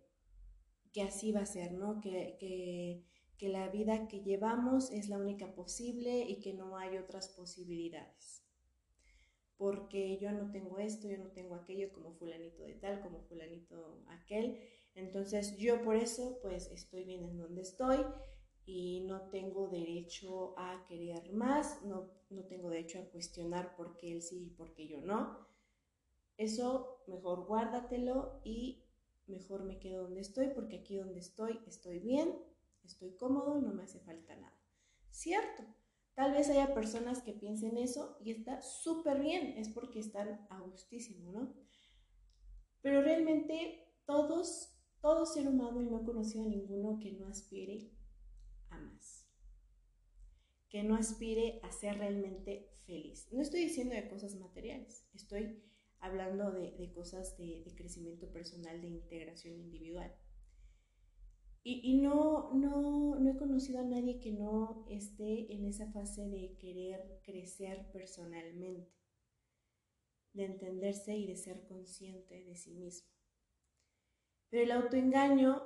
que 0.92 1.02
así 1.02 1.32
va 1.32 1.40
a 1.40 1.46
ser, 1.46 1.72
¿no? 1.72 2.00
Que, 2.00 2.36
que, 2.38 3.48
la 3.48 3.68
vida 3.68 4.08
que 4.08 4.22
llevamos 4.22 4.90
es 4.90 5.10
la 5.10 5.18
única 5.18 5.54
posible 5.54 6.24
y 6.26 6.40
que 6.40 6.54
no 6.54 6.78
hay 6.78 6.96
otras 6.96 7.28
posibilidades. 7.28 8.42
Porque 9.58 10.16
yo 10.18 10.32
no 10.32 10.50
tengo 10.50 10.78
esto, 10.78 11.08
yo 11.08 11.18
no 11.18 11.30
tengo 11.30 11.54
aquello 11.54 11.92
como 11.92 12.14
fulanito 12.14 12.62
de 12.62 12.72
tal, 12.72 13.02
como 13.02 13.20
fulanito 13.20 14.02
aquel. 14.08 14.58
Entonces 14.94 15.58
yo 15.58 15.82
por 15.82 15.96
eso 15.96 16.38
pues 16.40 16.70
estoy 16.70 17.04
bien 17.04 17.22
en 17.24 17.36
donde 17.36 17.60
estoy 17.60 17.98
y 18.64 19.04
no 19.06 19.28
tengo 19.28 19.68
derecho 19.68 20.58
a 20.58 20.86
querer 20.88 21.30
más, 21.32 21.82
no, 21.84 22.10
no 22.30 22.44
tengo 22.44 22.70
derecho 22.70 22.98
a 22.98 23.10
cuestionar 23.10 23.76
por 23.76 23.98
qué 23.98 24.12
él 24.12 24.22
sí 24.22 24.46
y 24.46 24.50
por 24.50 24.72
qué 24.72 24.88
yo 24.88 25.02
no. 25.02 25.46
Eso 26.36 27.04
mejor 27.06 27.46
guárdatelo 27.46 28.40
y 28.44 28.84
mejor 29.26 29.64
me 29.64 29.78
quedo 29.78 30.04
donde 30.04 30.20
estoy 30.20 30.48
porque 30.48 30.78
aquí 30.78 30.96
donde 30.96 31.20
estoy 31.20 31.60
estoy 31.66 31.98
bien, 32.00 32.34
estoy 32.84 33.16
cómodo, 33.16 33.60
no 33.60 33.72
me 33.72 33.84
hace 33.84 34.00
falta 34.00 34.34
nada. 34.36 34.58
Cierto, 35.10 35.62
tal 36.14 36.32
vez 36.32 36.48
haya 36.48 36.74
personas 36.74 37.22
que 37.22 37.32
piensen 37.32 37.78
eso 37.78 38.18
y 38.20 38.32
está 38.32 38.60
súper 38.62 39.20
bien, 39.20 39.54
es 39.58 39.68
porque 39.68 40.00
están 40.00 40.46
a 40.50 40.60
gustísimo, 40.60 41.30
¿no? 41.30 41.54
Pero 42.82 43.00
realmente 43.00 43.94
todos, 44.04 44.76
todo 45.00 45.24
ser 45.24 45.48
humano, 45.48 45.80
y 45.80 45.86
no 45.86 46.02
he 46.02 46.04
conocido 46.04 46.44
a 46.44 46.48
ninguno 46.48 46.98
que 46.98 47.12
no 47.12 47.28
aspire 47.28 47.90
más. 48.70 49.26
Que 50.68 50.82
no 50.82 50.96
aspire 50.96 51.60
a 51.62 51.70
ser 51.70 51.98
realmente 51.98 52.72
feliz. 52.84 53.32
No 53.32 53.40
estoy 53.40 53.60
diciendo 53.60 53.94
de 53.94 54.08
cosas 54.08 54.34
materiales, 54.34 55.08
estoy 55.14 55.62
hablando 56.04 56.52
de, 56.52 56.92
cosas 56.92 57.36
de, 57.38 57.64
crecimiento 57.74 58.30
personal, 58.30 58.80
de 58.80 58.88
integración 58.88 59.58
individual. 59.58 60.14
Y, 61.66 61.96
no, 61.96 62.52
no, 62.52 63.18
no 63.18 63.30
he 63.30 63.38
conocido 63.38 63.80
a 63.80 63.84
nadie 63.84 64.20
que 64.20 64.32
no 64.32 64.84
esté 64.90 65.50
en 65.50 65.64
esa 65.64 65.90
fase 65.92 66.28
de 66.28 66.58
querer 66.58 67.20
crecer 67.24 67.90
personalmente, 67.90 68.92
de 70.34 70.44
entenderse 70.44 71.16
y 71.16 71.26
de 71.26 71.36
ser 71.36 71.66
consciente 71.66 72.44
de 72.44 72.54
sí 72.54 72.74
mismo. 72.74 73.08
Pero 74.50 74.62
el 74.62 74.72
autoengaño 74.72 75.62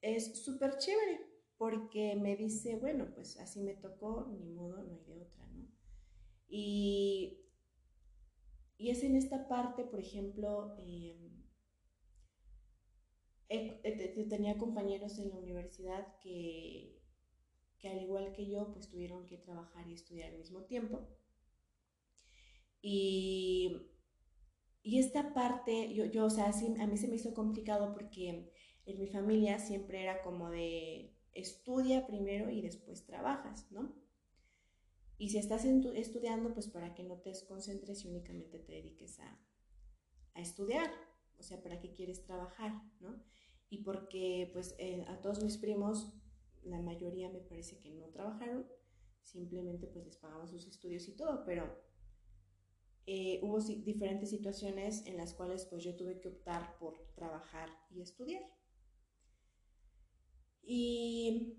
es 0.00 0.42
súper 0.42 0.78
chévere, 0.78 1.20
porque 1.58 2.16
me 2.16 2.34
dice, 2.34 2.76
bueno, 2.76 3.12
pues 3.14 3.38
así 3.38 3.60
me 3.60 3.74
tocó, 3.74 4.26
ni 4.32 4.48
modo, 4.48 4.82
no 4.82 4.94
hay 4.94 5.04
de 5.04 5.20
otra, 5.20 5.46
¿no? 5.48 5.68
Y, 6.48 7.43
y 8.78 8.90
es 8.90 9.02
en 9.02 9.16
esta 9.16 9.48
parte, 9.48 9.84
por 9.84 10.00
ejemplo, 10.00 10.76
em, 10.78 11.44
tenía 14.28 14.58
compañeros 14.58 15.18
en 15.18 15.30
la 15.30 15.36
universidad 15.36 16.18
que, 16.20 17.00
que 17.78 17.88
al 17.88 18.02
igual 18.02 18.32
que 18.32 18.48
yo, 18.48 18.72
pues 18.72 18.88
tuvieron 18.88 19.26
que 19.26 19.38
trabajar 19.38 19.86
y 19.88 19.94
estudiar 19.94 20.30
al 20.30 20.38
mismo 20.38 20.62
tiempo. 20.64 21.08
Y, 22.82 23.76
y 24.82 24.98
esta 24.98 25.32
parte, 25.32 25.94
yo, 25.94 26.04
yo 26.04 26.26
o 26.26 26.30
sea, 26.30 26.46
a 26.46 26.86
mí 26.86 26.96
se 26.96 27.08
me 27.08 27.16
hizo 27.16 27.32
complicado 27.34 27.92
porque 27.94 28.52
en 28.86 28.98
mi 28.98 29.06
familia 29.08 29.58
siempre 29.58 30.02
era 30.02 30.22
como 30.22 30.50
de, 30.50 31.14
estudia 31.32 32.06
primero 32.06 32.50
y 32.50 32.62
después 32.62 33.06
trabajas, 33.06 33.70
¿no? 33.70 34.03
Y 35.16 35.30
si 35.30 35.38
estás 35.38 35.64
estudiando, 35.64 36.52
pues 36.52 36.68
para 36.68 36.94
que 36.94 37.04
no 37.04 37.18
te 37.20 37.30
desconcentres 37.30 38.04
y 38.04 38.08
únicamente 38.08 38.58
te 38.58 38.72
dediques 38.72 39.20
a, 39.20 39.40
estudiar, 40.34 40.90
o 41.38 41.42
sea, 41.44 41.62
para 41.62 41.78
qué 41.78 41.92
quieres 41.92 42.24
trabajar, 42.24 42.72
¿no? 42.98 43.22
Y 43.68 43.84
porque 43.84 44.50
pues 44.52 44.74
eh, 44.78 45.04
a 45.06 45.20
todos 45.20 45.44
mis 45.44 45.58
primos, 45.58 46.12
la 46.64 46.80
mayoría 46.80 47.30
me 47.30 47.38
parece 47.38 47.78
que 47.78 47.92
no 47.92 48.08
trabajaron, 48.08 48.66
simplemente 49.22 49.86
pues 49.86 50.04
les 50.04 50.16
pagamos 50.16 50.50
sus 50.50 50.66
estudios 50.66 51.06
y 51.06 51.12
todo, 51.12 51.44
pero 51.44 51.72
eh, 53.06 53.38
hubo 53.42 53.60
diferentes 53.60 54.30
situaciones 54.30 55.06
en 55.06 55.18
las 55.18 55.34
cuales 55.34 55.66
pues 55.66 55.84
yo 55.84 55.94
tuve 55.94 56.20
que 56.20 56.28
optar 56.28 56.76
por 56.78 56.98
trabajar 57.14 57.68
y 57.90 58.00
estudiar. 58.00 58.42
Y 60.62 61.58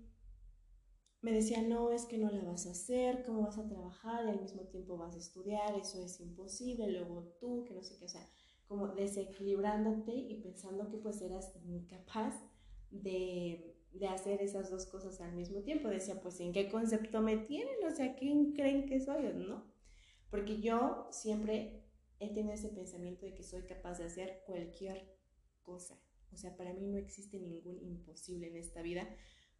me 1.26 1.32
decía, 1.32 1.60
no, 1.60 1.90
es 1.90 2.04
que 2.04 2.18
no 2.18 2.30
la 2.30 2.44
vas 2.44 2.68
a 2.68 2.70
hacer, 2.70 3.24
¿cómo 3.24 3.42
vas 3.42 3.58
a 3.58 3.66
trabajar 3.66 4.24
y 4.24 4.28
al 4.28 4.40
mismo 4.40 4.62
tiempo 4.62 4.96
vas 4.96 5.16
a 5.16 5.18
estudiar? 5.18 5.74
Eso 5.74 6.00
es 6.00 6.20
imposible, 6.20 6.86
luego 6.86 7.34
tú, 7.40 7.64
que 7.64 7.74
no 7.74 7.82
sé 7.82 7.98
qué, 7.98 8.04
o 8.04 8.08
sea, 8.08 8.24
como 8.68 8.86
desequilibrándote 8.94 10.14
y 10.14 10.40
pensando 10.40 10.88
que 10.88 10.98
pues 10.98 11.20
eras 11.20 11.52
incapaz 11.64 12.32
de, 12.92 13.76
de 13.92 14.06
hacer 14.06 14.40
esas 14.40 14.70
dos 14.70 14.86
cosas 14.86 15.20
al 15.20 15.32
mismo 15.32 15.62
tiempo. 15.62 15.88
Decía, 15.88 16.20
pues 16.20 16.38
¿en 16.38 16.52
qué 16.52 16.70
concepto 16.70 17.20
me 17.20 17.38
tienen? 17.38 17.74
O 17.84 17.90
sea, 17.90 18.14
¿quién 18.14 18.52
creen 18.52 18.86
que 18.86 19.00
soy? 19.00 19.24
¿No? 19.34 19.64
Porque 20.30 20.60
yo 20.60 21.08
siempre 21.10 21.82
he 22.20 22.32
tenido 22.32 22.54
ese 22.54 22.68
pensamiento 22.68 23.26
de 23.26 23.34
que 23.34 23.42
soy 23.42 23.62
capaz 23.62 23.98
de 23.98 24.04
hacer 24.04 24.44
cualquier 24.46 25.12
cosa. 25.64 26.00
O 26.32 26.36
sea, 26.36 26.56
para 26.56 26.72
mí 26.72 26.86
no 26.86 26.98
existe 26.98 27.40
ningún 27.40 27.82
imposible 27.82 28.46
en 28.46 28.56
esta 28.58 28.80
vida 28.80 29.08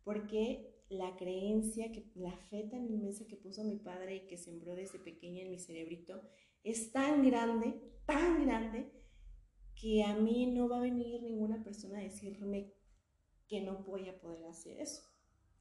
porque 0.07 0.73
la 0.89 1.17
creencia, 1.17 1.91
que, 1.91 2.13
la 2.15 2.37
fe 2.49 2.63
tan 2.71 2.87
inmensa 2.87 3.27
que 3.27 3.35
puso 3.35 3.65
mi 3.65 3.77
padre 3.77 4.15
y 4.15 4.27
que 4.29 4.39
sembró 4.39 4.77
desde 4.77 5.01
pequeña 5.01 5.43
en 5.43 5.51
mi 5.51 5.59
cerebrito 5.59 6.23
es 6.63 6.93
tan 6.93 7.29
grande, 7.29 7.75
tan 8.07 8.47
grande, 8.47 8.93
que 9.75 10.05
a 10.05 10.15
mí 10.15 10.47
no 10.47 10.69
va 10.69 10.77
a 10.77 10.83
venir 10.83 11.25
ninguna 11.25 11.65
persona 11.65 11.99
a 11.99 12.03
decirme 12.05 12.73
que 13.49 13.63
no 13.63 13.79
voy 13.79 14.09
a 14.09 14.21
poder 14.21 14.47
hacer 14.47 14.81
eso. 14.81 15.03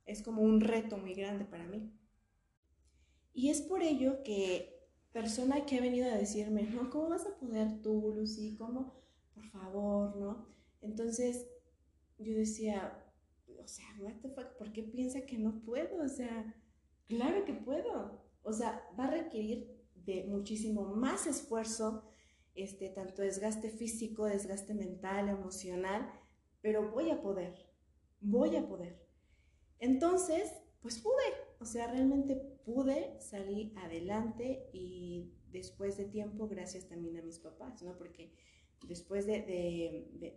Es 0.05 0.21
como 0.21 0.43
un 0.43 0.61
reto 0.61 0.99
muy 0.99 1.15
grande 1.15 1.45
para 1.45 1.65
mí. 1.65 1.91
Y 3.33 3.49
es 3.49 3.63
por 3.63 3.81
ello 3.81 4.21
que 4.21 4.91
persona 5.11 5.65
que 5.65 5.79
ha 5.79 5.81
venido 5.81 6.07
a 6.11 6.17
decirme, 6.17 6.61
no, 6.61 6.91
¿cómo 6.91 7.09
vas 7.09 7.25
a 7.25 7.35
poder 7.39 7.81
tú, 7.81 8.13
Lucy? 8.15 8.55
¿Cómo? 8.57 8.93
Por 9.33 9.43
favor, 9.49 10.15
¿no? 10.17 10.45
Entonces 10.81 11.47
yo 12.19 12.35
decía, 12.35 13.04
o 13.65 13.67
sea, 13.67 13.85
what 13.99 14.13
the 14.21 14.29
fuck, 14.29 14.55
¿por 14.57 14.71
qué 14.71 14.83
piensa 14.83 15.25
que 15.25 15.39
no 15.39 15.61
puedo? 15.61 16.03
O 16.03 16.07
sea, 16.07 16.55
claro 17.07 17.43
que 17.45 17.53
puedo. 17.53 18.23
O 18.43 18.53
sea, 18.53 18.87
va 18.97 19.05
a 19.05 19.11
requerir 19.11 19.75
de 19.95 20.25
muchísimo 20.25 20.83
más 20.95 21.25
esfuerzo 21.25 22.03
este, 22.53 22.89
tanto 22.89 23.23
desgaste 23.23 23.71
físico, 23.71 24.25
desgaste 24.25 24.75
mental, 24.75 25.29
emocional, 25.29 26.09
pero 26.61 26.91
voy 26.91 27.09
a 27.09 27.21
poder, 27.21 27.53
voy 28.21 28.55
a 28.55 28.67
poder. 28.67 29.03
Entonces, 29.79 30.53
pues 30.79 30.99
pude, 30.99 31.33
o 31.59 31.65
sea, 31.65 31.87
realmente 31.87 32.35
pude 32.63 33.19
salir 33.19 33.73
adelante 33.79 34.69
y 34.71 35.33
después 35.49 35.97
de 35.97 36.05
tiempo, 36.05 36.47
gracias 36.47 36.87
también 36.87 37.17
a 37.17 37.23
mis 37.23 37.39
papás, 37.39 37.81
¿no? 37.81 37.97
Porque 37.97 38.31
después 38.87 39.25
de, 39.25 39.41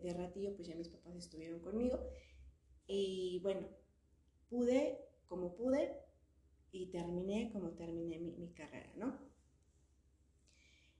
de, 0.02 0.14
ratillo, 0.14 0.56
pues 0.56 0.66
ya 0.66 0.74
mis 0.74 0.88
papás 0.88 1.14
estuvieron 1.14 1.60
conmigo 1.60 2.00
y 2.88 3.38
bueno, 3.42 3.68
pude 4.48 4.98
como 5.26 5.54
pude 5.54 5.94
y 6.72 6.90
terminé 6.90 7.50
como 7.52 7.70
terminé 7.72 8.18
mi, 8.18 8.52
carrera, 8.54 8.90
¿no? 8.96 9.18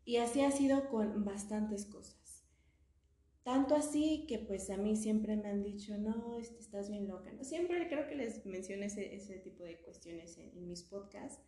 Y 0.04 0.18
así 0.18 0.42
ha 0.42 0.50
sido 0.50 0.88
con 0.88 1.24
bastantes 1.24 1.86
cosas. 1.86 2.46
Tanto 3.42 3.74
así 3.74 4.26
que 4.26 4.38
pues 4.38 4.68
a 4.70 4.76
mí 4.76 4.96
siempre 4.96 5.36
me 5.36 5.48
han 5.48 5.62
dicho, 5.62 5.96
no, 5.96 6.38
estás 6.38 6.90
bien 6.90 7.08
loca. 7.08 7.32
¿no? 7.32 7.42
Siempre 7.42 7.88
creo 7.88 8.06
que 8.06 8.14
les 8.14 8.44
mencioné 8.44 8.86
ese, 8.86 9.14
ese 9.14 9.38
tipo 9.38 9.64
de 9.64 9.80
cuestiones 9.80 10.36
en, 10.36 10.50
en, 10.56 10.68
mis 10.68 10.82
podcasts. 10.82 11.42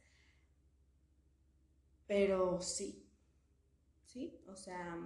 Pero 2.06 2.60
sí, 2.60 3.06
sí, 4.06 4.40
o 4.46 4.56
sea, 4.56 4.98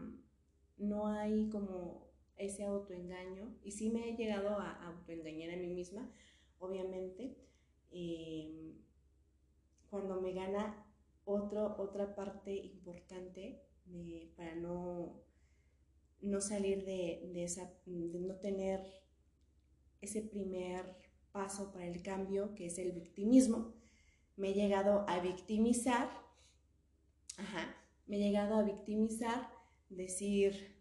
no 0.79 1.09
hay 1.09 1.49
como 1.49 2.14
ese 2.37 2.65
autoengaño. 2.65 3.57
Y 3.63 3.73
sí 3.73 3.91
me 3.91 4.09
he 4.09 4.17
llegado 4.17 4.59
a, 4.59 4.87
autoengañar 4.87 5.51
a 5.51 5.57
mí 5.57 5.69
misma, 5.69 6.11
obviamente. 6.59 7.37
Eh, 7.91 8.75
cuando 9.91 10.21
me 10.21 10.33
gana 10.33 10.85
otro, 11.25 11.77
otra 11.79 12.15
parte 12.15 12.55
importante 12.55 13.63
para 14.37 14.57
no 14.57 15.25
no 16.25 16.41
salir 16.41 16.85
de, 16.85 17.45
esa, 17.45 17.71
de 17.87 18.21
no 18.21 18.37
tener 18.37 18.81
ese 20.01 20.23
primer 20.23 20.97
paso 21.33 21.73
para 21.73 21.87
el 21.87 22.03
cambio, 22.03 22.55
que 22.55 22.67
es 22.67 22.79
el 22.79 22.93
victimismo. 22.93 23.75
Me 24.37 24.51
he 24.51 24.55
llegado 24.55 25.05
a 25.09 25.21
victimizar, 25.21 26.09
me 28.07 28.17
he 28.17 28.21
llegado 28.21 28.57
a 28.57 28.63
victimizar, 28.63 29.51
decir, 29.89 30.74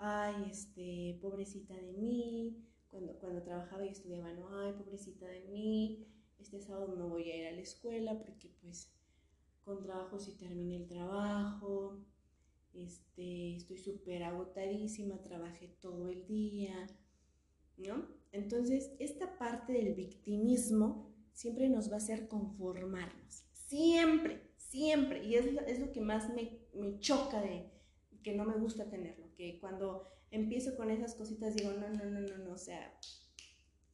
ay, 0.00 0.50
este, 0.50 1.18
pobrecita 1.22 1.74
de 1.74 1.92
mí, 1.92 2.66
cuando, 2.88 3.18
cuando 3.18 3.42
trabajaba 3.42 3.86
y 3.86 3.90
estudiaba, 3.90 4.32
no, 4.32 4.48
ay, 4.58 4.72
pobrecita 4.72 5.26
de 5.26 5.44
mí, 5.44 6.06
este 6.38 6.60
sábado 6.60 6.96
no 6.96 7.08
voy 7.08 7.30
a 7.30 7.36
ir 7.36 7.46
a 7.46 7.52
la 7.52 7.60
escuela 7.60 8.18
porque 8.18 8.50
pues 8.60 8.92
con 9.62 9.82
trabajo 9.82 10.18
si 10.18 10.32
terminé 10.32 10.76
el 10.76 10.88
trabajo, 10.88 12.00
este, 12.74 13.56
estoy 13.56 13.76
súper 13.76 14.22
agotadísima, 14.22 15.22
trabajé 15.22 15.68
todo 15.80 16.08
el 16.08 16.26
día, 16.26 16.86
¿no? 17.76 18.06
Entonces, 18.32 18.92
esta 18.98 19.38
parte 19.38 19.72
del 19.72 19.94
victimismo 19.94 21.12
siempre 21.32 21.68
nos 21.68 21.90
va 21.90 21.94
a 21.94 21.98
hacer 21.98 22.28
conformarnos, 22.28 23.44
siempre, 23.52 24.52
siempre, 24.56 25.24
y 25.24 25.34
es, 25.34 25.46
es 25.66 25.80
lo 25.80 25.92
que 25.92 26.00
más 26.00 26.32
me, 26.34 26.60
me, 26.74 26.98
choca 27.00 27.40
de 27.40 27.70
que 28.22 28.34
no 28.34 28.44
me 28.44 28.56
gusta 28.58 28.88
tenerlo, 28.88 29.26
que 29.40 29.58
cuando 29.58 30.06
empiezo 30.30 30.76
con 30.76 30.90
esas 30.90 31.14
cositas 31.14 31.54
digo, 31.56 31.72
no, 31.72 31.88
no, 31.88 32.04
no, 32.04 32.20
no, 32.20 32.38
no, 32.44 32.52
o 32.52 32.58
sea, 32.58 32.92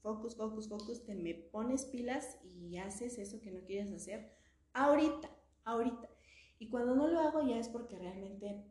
focus, 0.02 0.34
focus, 0.34 0.68
focus, 0.68 1.04
te 1.04 1.14
me 1.14 1.34
pones 1.34 1.84
pilas 1.84 2.36
y 2.42 2.78
haces 2.78 3.16
eso 3.18 3.40
que 3.40 3.52
no 3.52 3.60
quieres 3.64 3.92
hacer 3.92 4.32
ahorita, 4.72 5.30
ahorita. 5.62 6.10
Y 6.58 6.68
cuando 6.68 6.96
no 6.96 7.06
lo 7.06 7.20
hago 7.20 7.46
ya 7.46 7.60
es 7.60 7.68
porque 7.68 7.96
realmente 7.96 8.64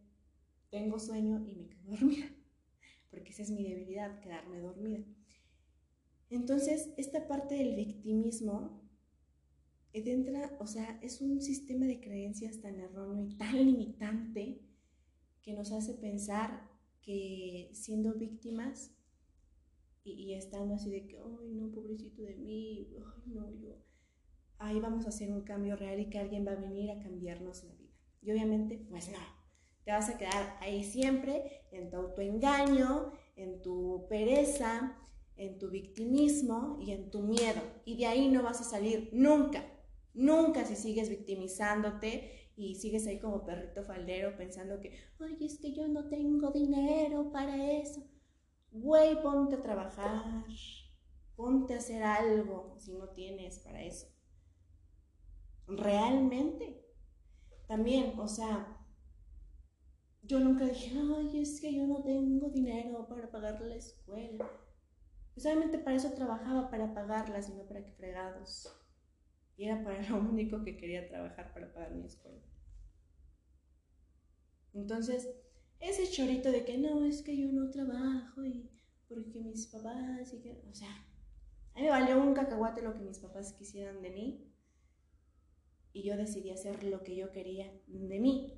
tengo 0.69 0.99
sueño 0.99 1.45
y 1.47 1.55
me 1.55 1.69
quedo 1.69 1.83
dormida, 1.91 2.29
porque 3.09 3.31
esa 3.31 3.43
es 3.43 3.51
mi 3.51 3.63
debilidad, 3.63 4.19
quedarme 4.19 4.59
dormida. 4.59 5.05
Entonces, 6.29 6.89
esta 6.97 7.25
parte 7.25 7.55
del 7.55 7.75
victimismo 7.77 8.81
entra, 9.93 10.57
o 10.59 10.67
sea, 10.67 10.99
es 11.01 11.21
un 11.21 11.41
sistema 11.41 11.85
de 11.85 12.01
creencias 12.01 12.59
tan 12.59 12.81
erróneo 12.81 13.27
y 13.27 13.37
tan 13.37 13.55
limitante 13.65 14.59
que 15.45 15.53
nos 15.53 15.71
hace 15.71 15.93
pensar 15.93 16.67
que 17.03 17.69
siendo 17.71 18.15
víctimas 18.15 18.91
y, 20.03 20.33
estando 20.33 20.75
así 20.75 20.89
de 20.89 21.07
que, 21.07 21.17
ay, 21.17 21.49
no, 21.53 21.71
pobrecito 21.71 22.23
de 22.23 22.35
mí, 22.35 22.87
ay, 22.97 23.23
no, 23.27 23.49
yo, 23.59 23.75
ahí 24.57 24.79
vamos 24.79 25.05
a 25.05 25.09
hacer 25.09 25.31
un 25.31 25.41
cambio 25.41 25.75
real 25.75 25.99
y 25.99 26.09
que 26.09 26.19
alguien 26.19 26.45
va 26.45 26.51
a 26.51 26.55
venir 26.55 26.91
a 26.91 26.99
cambiarnos 26.99 27.63
la 27.63 27.73
vida. 27.73 27.93
Y 28.21 28.31
obviamente, 28.31 28.85
pues 28.89 29.09
no, 29.09 29.17
te 29.83 29.91
vas 29.91 30.09
a 30.09 30.17
quedar 30.17 30.57
ahí 30.61 30.83
siempre 30.83 31.63
en 31.71 31.89
tu 31.89 31.97
autoengaño, 31.97 33.13
en 33.35 33.61
tu 33.61 34.05
pereza, 34.09 34.97
en 35.37 35.57
tu 35.57 35.69
victimismo 35.69 36.77
y 36.79 36.91
en 36.91 37.09
tu 37.09 37.21
miedo. 37.21 37.61
Y 37.83 37.97
de 37.97 38.07
ahí 38.07 38.29
no 38.29 38.43
vas 38.43 38.61
a 38.61 38.63
salir 38.63 39.09
nunca, 39.11 39.63
nunca 40.13 40.65
si 40.65 40.75
sigues 40.75 41.09
victimizándote 41.09 42.44
y 42.57 42.75
sigues 42.75 43.05
ahí 43.07 43.19
como 43.19 43.45
perrito 43.45 43.83
faldero 43.83 44.35
pensando 44.37 44.79
que, 44.79 44.97
ay, 45.19 45.37
es 45.41 45.59
que 45.59 45.73
yo 45.73 45.87
no 45.87 46.07
tengo 46.07 46.51
dinero 46.51 47.31
para 47.31 47.71
eso. 47.71 48.01
Güey, 48.71 49.21
ponte 49.21 49.55
a 49.55 49.61
trabajar, 49.61 50.45
ponte 51.35 51.73
a 51.73 51.77
hacer 51.77 52.03
algo 52.03 52.75
si 52.79 52.93
no 52.93 53.09
tienes 53.09 53.59
para 53.59 53.83
eso. 53.83 54.07
Realmente. 55.67 56.81
También, 57.67 58.17
o 58.19 58.27
sea, 58.27 58.77
yo 60.21 60.39
nunca 60.39 60.65
dije, 60.65 60.95
ay, 60.95 61.41
es 61.41 61.59
que 61.59 61.73
yo 61.73 61.87
no 61.87 62.03
tengo 62.03 62.49
dinero 62.49 63.07
para 63.07 63.29
pagar 63.31 63.59
la 63.61 63.75
escuela. 63.75 64.49
Pues 65.33 65.45
obviamente 65.45 65.79
para 65.79 65.97
eso 65.97 66.13
trabajaba, 66.13 66.69
para 66.69 66.93
pagarla, 66.93 67.41
sino 67.41 67.65
para 67.67 67.83
que 67.83 67.91
fregados. 67.91 68.69
Y 69.57 69.65
era 69.65 69.83
para 69.83 70.01
lo 70.09 70.17
único 70.19 70.63
que 70.63 70.77
quería 70.77 71.07
trabajar 71.09 71.53
para 71.53 71.73
pagar 71.73 71.95
mi 71.95 72.05
escuela. 72.05 72.44
Entonces, 74.75 75.29
ese 75.79 76.09
chorito 76.11 76.51
de 76.51 76.65
que 76.65 76.77
no, 76.77 77.05
es 77.05 77.23
que 77.23 77.35
yo 77.35 77.51
no 77.51 77.71
trabajo 77.71 78.45
y 78.45 78.69
porque 79.07 79.41
mis 79.41 79.67
papás 79.67 80.33
y 80.33 80.41
que, 80.41 80.61
o 80.69 80.73
sea, 80.73 80.91
a 81.73 81.79
mí 81.79 81.83
me 81.83 81.89
valió 81.89 82.21
un 82.21 82.33
cacahuate 82.33 82.81
lo 82.81 82.93
que 82.93 83.01
mis 83.01 83.19
papás 83.19 83.53
quisieran 83.53 84.01
de 84.01 84.09
mí 84.11 84.51
y 85.93 86.03
yo 86.03 86.17
decidí 86.17 86.51
hacer 86.51 86.83
lo 86.83 87.03
que 87.03 87.15
yo 87.15 87.31
quería 87.31 87.71
de 87.87 88.19
mí. 88.19 88.53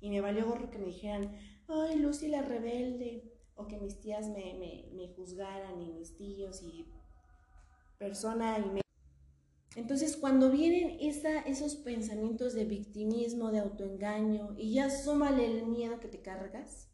Y 0.00 0.10
me 0.10 0.20
valió 0.20 0.46
gorro 0.46 0.70
que 0.70 0.78
me 0.78 0.86
dijeran, 0.86 1.34
ay, 1.66 1.98
Lucy 1.98 2.28
la 2.28 2.42
rebelde, 2.42 3.32
o 3.54 3.66
que 3.66 3.78
mis 3.78 3.98
tías 4.00 4.28
me, 4.28 4.54
me, 4.54 4.90
me 4.92 5.08
juzgaran, 5.14 5.80
y 5.80 5.90
mis 5.90 6.16
tíos, 6.16 6.62
y 6.62 6.86
persona, 7.98 8.58
y 8.58 8.70
me... 8.70 8.80
Entonces, 9.76 10.16
cuando 10.16 10.50
vienen 10.50 10.98
esos 11.00 11.76
pensamientos 11.76 12.54
de 12.54 12.64
victimismo, 12.64 13.52
de 13.52 13.60
autoengaño, 13.60 14.54
y 14.56 14.74
ya 14.74 14.90
súmale 14.90 15.46
el 15.46 15.66
miedo 15.66 16.00
que 16.00 16.08
te 16.08 16.20
cargas, 16.20 16.88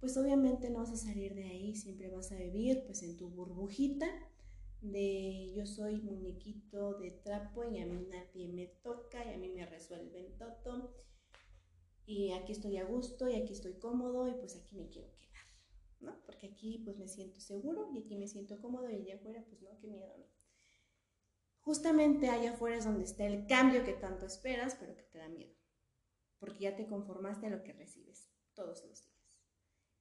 pues 0.00 0.16
obviamente 0.16 0.70
no 0.70 0.80
vas 0.80 0.90
a 0.90 0.96
salir 0.96 1.34
de 1.34 1.44
ahí, 1.44 1.74
siempre 1.74 2.08
vas 2.08 2.30
a 2.32 2.36
vivir 2.36 2.84
pues 2.86 3.02
en 3.02 3.16
tu 3.16 3.30
burbujita 3.30 4.06
de 4.80 5.52
yo 5.56 5.66
soy 5.66 6.00
muñequito 6.00 6.94
de 6.98 7.10
trapo 7.10 7.64
y 7.64 7.80
a 7.80 7.86
mí 7.86 8.06
nadie 8.08 8.48
me 8.48 8.66
toca 8.66 9.24
y 9.24 9.34
a 9.34 9.38
mí 9.38 9.48
me 9.48 9.66
resuelven 9.66 10.36
todo 10.62 10.94
y 12.06 12.30
aquí 12.32 12.52
estoy 12.52 12.76
a 12.76 12.84
gusto 12.84 13.28
y 13.28 13.34
aquí 13.34 13.52
estoy 13.52 13.74
cómodo 13.74 14.28
y 14.28 14.34
pues 14.34 14.56
aquí 14.56 14.76
me 14.76 14.88
quiero 14.88 15.08
quedar, 15.18 15.44
¿no? 16.00 16.24
Porque 16.24 16.46
aquí 16.46 16.80
pues 16.84 16.96
me 16.96 17.08
siento 17.08 17.40
seguro 17.40 17.90
y 17.92 17.98
aquí 17.98 18.16
me 18.16 18.28
siento 18.28 18.60
cómodo 18.60 18.88
y 18.88 18.94
allá 18.94 19.16
afuera 19.16 19.44
pues 19.48 19.60
no, 19.62 19.76
qué 19.80 19.88
miedo, 19.88 20.16
¿no? 20.16 20.37
Justamente 21.68 22.30
allá 22.30 22.52
afuera 22.52 22.78
es 22.78 22.86
donde 22.86 23.04
está 23.04 23.26
el 23.26 23.46
cambio 23.46 23.84
que 23.84 23.92
tanto 23.92 24.24
esperas 24.24 24.74
pero 24.80 24.96
que 24.96 25.02
te 25.02 25.18
da 25.18 25.28
miedo, 25.28 25.54
porque 26.38 26.60
ya 26.60 26.74
te 26.74 26.86
conformaste 26.86 27.46
a 27.46 27.50
lo 27.50 27.62
que 27.62 27.74
recibes 27.74 28.32
todos 28.54 28.82
los 28.86 29.04
días. 29.04 29.22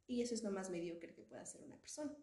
Y 0.06 0.22
eso 0.22 0.34
es 0.34 0.44
lo 0.44 0.52
más 0.52 0.70
mediocre 0.70 1.14
que 1.14 1.24
puede 1.24 1.42
hacer 1.42 1.62
una 1.66 1.78
persona. 1.78 2.16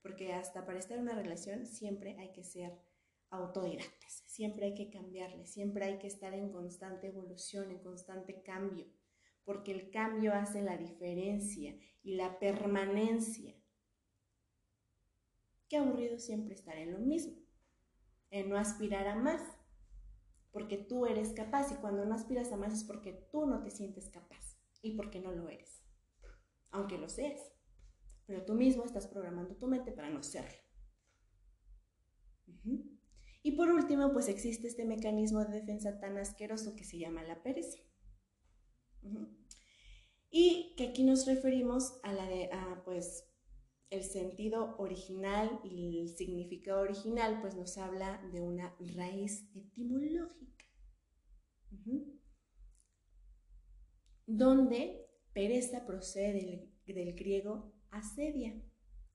Porque 0.00 0.32
hasta 0.32 0.64
para 0.64 0.78
estar 0.78 0.96
en 0.96 1.02
una 1.02 1.16
relación 1.16 1.66
siempre 1.66 2.16
hay 2.18 2.32
que 2.32 2.44
ser 2.44 2.80
autodidactas. 3.28 4.24
Siempre 4.26 4.64
hay 4.64 4.74
que 4.74 4.88
cambiarle, 4.88 5.44
siempre 5.44 5.84
hay 5.84 5.98
que 5.98 6.06
estar 6.06 6.32
en 6.32 6.50
constante 6.50 7.08
evolución, 7.08 7.70
en 7.70 7.80
constante 7.80 8.40
cambio, 8.42 8.86
porque 9.44 9.72
el 9.72 9.90
cambio 9.90 10.32
hace 10.32 10.62
la 10.62 10.78
diferencia 10.78 11.78
y 12.02 12.14
la 12.14 12.38
permanencia. 12.38 13.54
Qué 15.68 15.76
aburrido 15.76 16.18
siempre 16.18 16.54
estar 16.54 16.78
en 16.78 16.92
lo 16.94 17.00
mismo, 17.00 17.47
en 18.30 18.48
no 18.48 18.56
aspirar 18.56 19.06
a 19.08 19.16
más, 19.16 19.42
porque 20.52 20.76
tú 20.76 21.06
eres 21.06 21.32
capaz 21.32 21.72
y 21.72 21.76
cuando 21.76 22.04
no 22.04 22.14
aspiras 22.14 22.52
a 22.52 22.56
más 22.56 22.72
es 22.72 22.84
porque 22.84 23.12
tú 23.30 23.46
no 23.46 23.62
te 23.62 23.70
sientes 23.70 24.10
capaz 24.10 24.58
y 24.82 24.96
porque 24.96 25.20
no 25.20 25.32
lo 25.32 25.48
eres, 25.48 25.82
aunque 26.70 26.98
lo 26.98 27.08
seas, 27.08 27.40
pero 28.26 28.44
tú 28.44 28.54
mismo 28.54 28.84
estás 28.84 29.06
programando 29.06 29.56
tu 29.56 29.66
mente 29.66 29.92
para 29.92 30.10
no 30.10 30.22
serlo. 30.22 30.58
Y 33.42 33.52
por 33.52 33.70
último, 33.70 34.12
pues 34.12 34.28
existe 34.28 34.66
este 34.66 34.84
mecanismo 34.84 35.44
de 35.44 35.60
defensa 35.60 35.98
tan 36.00 36.18
asqueroso 36.18 36.74
que 36.74 36.84
se 36.84 36.98
llama 36.98 37.22
la 37.22 37.42
pereza. 37.42 37.78
Y 40.30 40.74
que 40.76 40.88
aquí 40.88 41.04
nos 41.04 41.26
referimos 41.26 41.98
a 42.02 42.12
la 42.12 42.26
de, 42.26 42.50
pues, 42.84 43.27
el 43.90 44.02
sentido 44.02 44.76
original 44.78 45.60
y 45.64 46.00
el 46.00 46.08
significado 46.08 46.82
original, 46.82 47.40
pues 47.40 47.54
nos 47.54 47.78
habla 47.78 48.22
de 48.32 48.40
una 48.40 48.76
raíz 48.94 49.48
etimológica. 49.54 50.64
Donde 54.26 55.06
pereza 55.32 55.86
procede 55.86 56.70
del, 56.86 57.14
griego 57.14 57.72
asedia, 57.90 58.60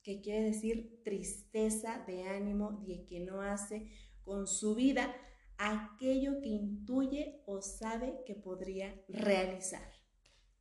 que 0.02 0.22
quiere 0.22 0.46
decir 0.46 1.02
tristeza 1.04 2.04
de 2.08 2.24
ánimo 2.24 2.84
de 2.88 3.06
que 3.06 3.20
no 3.20 3.42
hace 3.42 3.92
con 4.24 4.48
su 4.48 4.76
vida 4.76 5.16
aquello 5.58 6.42
que 6.42 6.50
intuye 6.50 7.44
o 7.46 7.62
sabe 7.62 8.24
que 8.26 8.36
podría 8.36 9.02
realizar. 9.08 9.88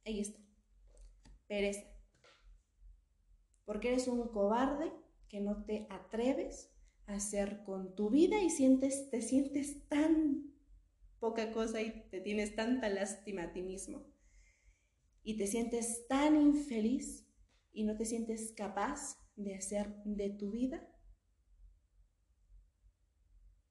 Ahí 0.05 0.21
está. 0.21 0.41
Pereza. 1.47 1.92
Porque 3.65 3.89
eres 3.89 4.09
un 4.09 4.29
cobarde 4.29 4.93
que 5.29 5.41
no 5.41 5.65
te 5.65 5.87
atreves 5.91 6.73
a 7.07 7.15
hacer 7.15 7.63
con 7.65 7.95
tu 7.95 8.11
vida 8.11 8.43
y 8.43 8.51
sientes, 8.51 9.11
te 9.11 9.23
sientes 9.23 9.89
tan 9.89 10.53
poca 11.19 11.53
cosa 11.53 11.81
y 11.81 12.09
te 12.11 12.21
tienes 12.21 12.55
tanta 12.57 12.89
lástima 12.89 13.45
a 13.45 13.53
ti 13.53 13.63
mismo. 13.63 14.05
Y 15.23 15.37
te 15.37 15.47
sientes 15.47 16.07
tan 16.09 16.37
infeliz 16.37 17.29
y 17.73 17.85
no 17.85 17.97
te 17.97 18.05
sientes 18.05 18.53
capaz 18.53 19.17
de 19.37 19.55
hacer 19.55 19.95
de 20.05 20.31
tu 20.31 20.51
vida 20.51 20.89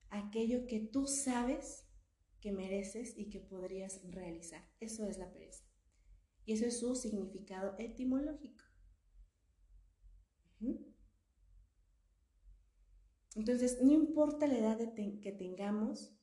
aquello 0.10 0.67
que 0.67 0.80
tú 0.80 1.08
sabes 1.08 1.88
que 2.41 2.51
mereces 2.51 3.17
y 3.17 3.30
que 3.30 3.39
podrías 3.39 4.01
realizar. 4.12 4.67
Eso 4.80 5.06
es 5.06 5.17
la 5.17 5.32
pereza. 5.32 5.63
Y 6.45 6.54
eso 6.54 6.65
es 6.65 6.80
su 6.80 6.95
significado 6.95 7.75
etimológico. 7.77 8.63
Entonces, 13.36 13.82
no 13.82 13.91
importa 13.91 14.48
la 14.48 14.58
edad 14.58 14.94
que 14.94 15.32
tengamos, 15.32 16.13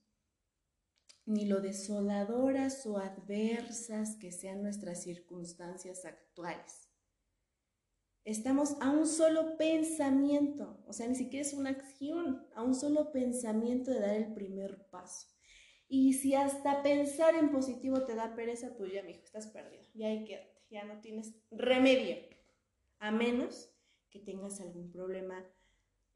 ni 1.28 1.46
lo 1.46 1.60
desoladoras 1.60 2.86
o 2.86 2.98
adversas 2.98 4.16
que 4.16 4.32
sean 4.32 4.62
nuestras 4.62 5.02
circunstancias 5.02 6.06
actuales. 6.06 6.88
Estamos 8.24 8.76
a 8.80 8.90
un 8.90 9.06
solo 9.06 9.56
pensamiento, 9.56 10.82
o 10.86 10.92
sea, 10.92 11.06
ni 11.06 11.14
siquiera 11.14 11.46
es 11.46 11.54
una 11.54 11.70
acción, 11.70 12.46
a 12.54 12.62
un 12.62 12.74
solo 12.74 13.12
pensamiento 13.12 13.90
de 13.90 14.00
dar 14.00 14.16
el 14.16 14.34
primer 14.34 14.88
paso. 14.90 15.28
Y 15.86 16.14
si 16.14 16.34
hasta 16.34 16.82
pensar 16.82 17.34
en 17.34 17.50
positivo 17.50 18.04
te 18.04 18.14
da 18.14 18.34
pereza, 18.34 18.74
pues 18.76 18.92
ya, 18.92 19.02
mijo, 19.02 19.22
estás 19.24 19.46
perdido, 19.48 19.84
ya 19.94 20.08
ahí 20.08 20.24
quédate, 20.24 20.62
ya 20.70 20.84
no 20.84 21.00
tienes 21.00 21.34
remedio, 21.50 22.16
a 22.98 23.10
menos 23.10 23.70
que 24.10 24.18
tengas 24.18 24.60
algún 24.60 24.90
problema 24.90 25.46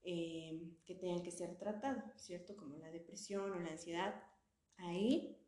eh, 0.05 0.61
que 0.85 0.95
tenga 0.95 1.23
que 1.23 1.31
ser 1.31 1.57
tratado, 1.57 2.03
¿cierto? 2.17 2.57
Como 2.57 2.77
la 2.79 2.91
depresión 2.91 3.53
o 3.53 3.61
la 3.61 3.71
ansiedad. 3.71 4.23
Ahí, 4.77 5.39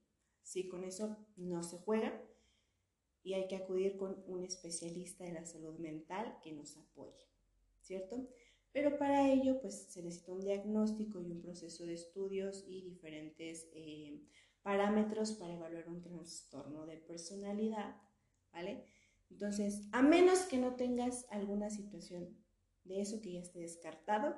sí, 0.42 0.68
con 0.68 0.84
eso 0.84 1.16
no 1.36 1.62
se 1.62 1.78
juega 1.78 2.22
y 3.24 3.32
hay 3.34 3.48
que 3.48 3.56
acudir 3.56 3.96
con 3.96 4.22
un 4.26 4.44
especialista 4.44 5.24
de 5.24 5.32
la 5.32 5.44
salud 5.44 5.78
mental 5.78 6.38
que 6.42 6.52
nos 6.52 6.76
apoye, 6.76 7.26
¿cierto? 7.80 8.28
Pero 8.70 8.98
para 8.98 9.30
ello, 9.30 9.60
pues 9.60 9.92
se 9.92 10.02
necesita 10.02 10.32
un 10.32 10.40
diagnóstico 10.40 11.20
y 11.20 11.30
un 11.30 11.40
proceso 11.40 11.86
de 11.86 11.94
estudios 11.94 12.64
y 12.68 12.82
diferentes 12.82 13.68
eh, 13.72 14.20
parámetros 14.62 15.32
para 15.32 15.54
evaluar 15.54 15.88
un 15.88 16.02
trastorno 16.02 16.84
de 16.86 16.98
personalidad, 16.98 17.96
¿vale? 18.52 18.86
Entonces, 19.30 19.88
a 19.92 20.02
menos 20.02 20.40
que 20.40 20.58
no 20.58 20.76
tengas 20.76 21.26
alguna 21.30 21.70
situación 21.70 22.36
de 22.84 23.00
eso 23.00 23.20
que 23.20 23.32
ya 23.32 23.40
esté 23.40 23.60
descartado, 23.60 24.36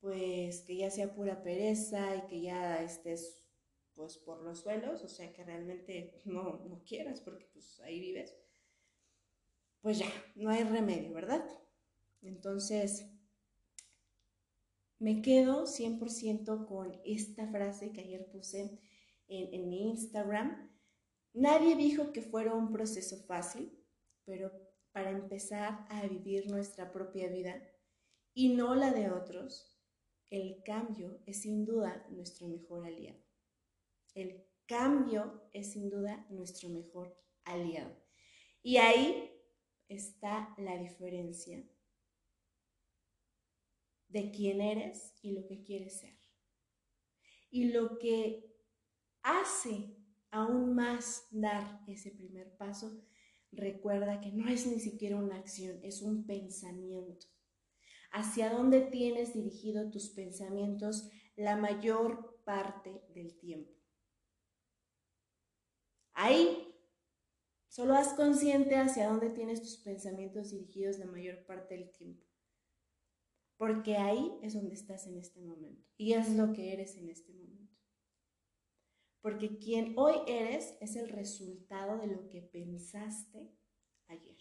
pues 0.00 0.62
que 0.62 0.76
ya 0.76 0.90
sea 0.90 1.14
pura 1.14 1.42
pereza 1.42 2.16
y 2.16 2.26
que 2.26 2.42
ya 2.42 2.82
estés 2.82 3.44
pues 3.94 4.18
por 4.18 4.42
los 4.42 4.60
suelos, 4.60 5.04
o 5.04 5.08
sea 5.08 5.32
que 5.32 5.44
realmente 5.44 6.20
no, 6.24 6.64
no 6.64 6.82
quieras 6.84 7.20
porque 7.20 7.46
pues 7.52 7.80
ahí 7.80 8.00
vives, 8.00 8.34
pues 9.80 9.98
ya, 9.98 10.10
no 10.34 10.50
hay 10.50 10.64
remedio, 10.64 11.12
¿verdad? 11.12 11.44
Entonces, 12.22 13.06
me 14.98 15.20
quedo 15.20 15.66
100% 15.66 16.66
con 16.66 16.98
esta 17.04 17.46
frase 17.48 17.92
que 17.92 18.00
ayer 18.00 18.26
puse 18.30 18.80
en, 19.28 19.54
en 19.54 19.68
mi 19.68 19.90
Instagram. 19.90 20.72
Nadie 21.34 21.76
dijo 21.76 22.12
que 22.12 22.22
fuera 22.22 22.54
un 22.54 22.72
proceso 22.72 23.18
fácil, 23.26 23.78
pero 24.24 24.63
para 24.94 25.10
empezar 25.10 25.84
a 25.90 26.06
vivir 26.06 26.48
nuestra 26.48 26.92
propia 26.92 27.28
vida 27.28 27.60
y 28.32 28.54
no 28.54 28.76
la 28.76 28.92
de 28.92 29.10
otros, 29.10 29.76
el 30.30 30.62
cambio 30.64 31.20
es 31.26 31.42
sin 31.42 31.64
duda 31.64 32.06
nuestro 32.10 32.46
mejor 32.46 32.86
aliado. 32.86 33.18
El 34.14 34.46
cambio 34.66 35.48
es 35.52 35.72
sin 35.72 35.90
duda 35.90 36.24
nuestro 36.30 36.68
mejor 36.68 37.20
aliado. 37.44 37.92
Y 38.62 38.76
ahí 38.76 39.32
está 39.88 40.54
la 40.58 40.78
diferencia 40.78 41.68
de 44.06 44.30
quién 44.30 44.60
eres 44.60 45.18
y 45.22 45.32
lo 45.32 45.44
que 45.44 45.64
quieres 45.64 45.98
ser. 45.98 46.16
Y 47.50 47.72
lo 47.72 47.98
que 47.98 48.56
hace 49.22 49.96
aún 50.30 50.76
más 50.76 51.26
dar 51.32 51.82
ese 51.88 52.12
primer 52.12 52.56
paso, 52.56 53.04
recuerda 53.56 54.20
que 54.20 54.32
no 54.32 54.48
es 54.48 54.66
ni 54.66 54.80
siquiera 54.80 55.16
una 55.16 55.36
acción, 55.36 55.78
es 55.82 56.02
un 56.02 56.26
pensamiento. 56.26 57.26
Hacia 58.12 58.50
dónde 58.50 58.80
tienes 58.80 59.34
dirigido 59.34 59.90
tus 59.90 60.10
pensamientos 60.10 61.10
la 61.36 61.56
mayor 61.56 62.42
parte 62.44 63.02
del 63.14 63.36
tiempo. 63.38 63.72
Ahí 66.12 66.72
solo 67.68 67.94
haz 67.94 68.14
consciente 68.14 68.76
hacia 68.76 69.08
dónde 69.08 69.30
tienes 69.30 69.60
tus 69.62 69.78
pensamientos 69.78 70.50
dirigidos 70.50 70.98
la 70.98 71.06
mayor 71.06 71.44
parte 71.44 71.76
del 71.76 71.90
tiempo. 71.90 72.24
Porque 73.56 73.96
ahí 73.96 74.38
es 74.42 74.54
donde 74.54 74.74
estás 74.74 75.06
en 75.06 75.18
este 75.18 75.40
momento 75.40 75.88
y 75.96 76.12
es 76.12 76.30
lo 76.30 76.52
que 76.52 76.72
eres 76.72 76.96
en 76.96 77.08
este 77.08 77.32
momento. 77.32 77.63
Porque 79.24 79.56
quien 79.58 79.94
hoy 79.96 80.16
eres 80.26 80.76
es 80.82 80.96
el 80.96 81.08
resultado 81.08 81.96
de 81.96 82.08
lo 82.08 82.28
que 82.28 82.42
pensaste 82.42 83.56
ayer, 84.06 84.36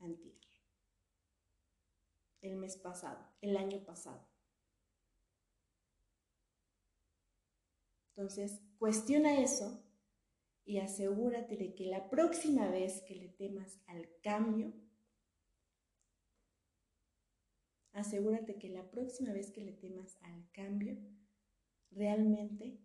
antier, 0.00 0.34
el 2.40 2.56
mes 2.56 2.76
pasado, 2.76 3.24
el 3.40 3.56
año 3.56 3.84
pasado. 3.84 4.26
Entonces, 8.16 8.60
cuestiona 8.80 9.40
eso 9.40 9.84
y 10.64 10.78
asegúrate 10.78 11.56
de 11.56 11.76
que 11.76 11.86
la 11.86 12.10
próxima 12.10 12.66
vez 12.66 13.02
que 13.02 13.14
le 13.14 13.28
temas 13.28 13.78
al 13.86 14.08
cambio, 14.24 14.72
asegúrate 17.92 18.58
que 18.58 18.70
la 18.70 18.90
próxima 18.90 19.32
vez 19.32 19.52
que 19.52 19.60
le 19.60 19.72
temas 19.72 20.18
al 20.22 20.50
cambio, 20.50 20.98
realmente 21.90 22.80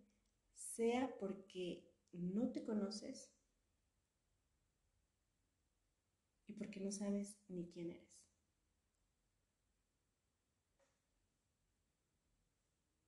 sea 0.54 1.16
porque 1.20 1.88
no 2.12 2.52
te 2.52 2.64
conoces 2.64 3.32
y 6.48 6.54
porque 6.54 6.80
no 6.80 6.92
sabes 6.92 7.38
ni 7.48 7.68
quién 7.68 7.92
eres. 7.92 8.26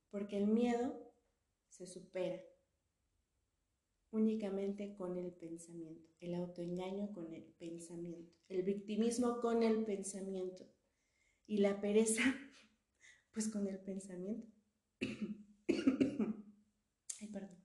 Porque 0.09 0.37
el 0.37 0.47
miedo 0.47 1.13
se 1.69 1.85
supera 1.85 2.41
únicamente 4.11 4.95
con 4.95 5.17
el 5.17 5.31
pensamiento, 5.33 6.09
el 6.19 6.35
autoengaño 6.35 7.13
con 7.13 7.33
el 7.33 7.43
pensamiento, 7.43 8.33
el 8.49 8.63
victimismo 8.63 9.39
con 9.41 9.63
el 9.63 9.85
pensamiento 9.85 10.65
y 11.45 11.57
la 11.57 11.79
pereza 11.81 12.23
pues 13.33 13.49
con 13.49 13.67
el 13.67 13.79
pensamiento. 13.79 14.47
Ay, 17.19 17.27
perdón. 17.31 17.57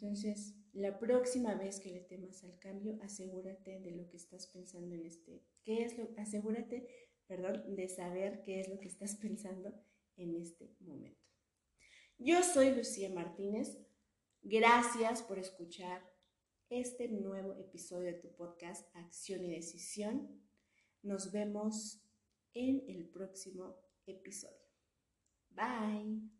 Entonces, 0.00 0.54
la 0.72 0.96
próxima 1.00 1.56
vez 1.56 1.80
que 1.80 1.90
le 1.90 2.00
temas 2.02 2.44
al 2.44 2.56
cambio, 2.60 2.96
asegúrate 3.02 3.80
de 3.80 3.90
lo 3.90 4.08
que 4.08 4.16
estás 4.16 4.46
pensando 4.46 4.94
en 4.94 5.04
este, 5.04 5.42
qué 5.64 5.82
es 5.82 5.98
lo, 5.98 6.08
asegúrate, 6.16 6.86
perdón, 7.26 7.74
de 7.74 7.88
saber 7.88 8.42
qué 8.44 8.60
es 8.60 8.68
lo 8.68 8.78
que 8.78 8.86
estás 8.86 9.16
pensando 9.20 9.74
en 10.16 10.36
este 10.36 10.76
momento. 10.78 11.20
Yo 12.16 12.44
soy 12.44 12.76
Lucía 12.76 13.10
Martínez. 13.10 13.76
Gracias 14.40 15.22
por 15.22 15.40
escuchar 15.40 16.00
este 16.70 17.08
nuevo 17.08 17.54
episodio 17.54 18.12
de 18.12 18.20
tu 18.20 18.32
podcast 18.36 18.88
Acción 18.94 19.44
y 19.44 19.50
Decisión. 19.50 20.44
Nos 21.02 21.32
vemos 21.32 22.04
en 22.54 22.84
el 22.88 23.08
próximo 23.08 23.80
episodio. 24.06 24.68
Bye. 25.50 26.37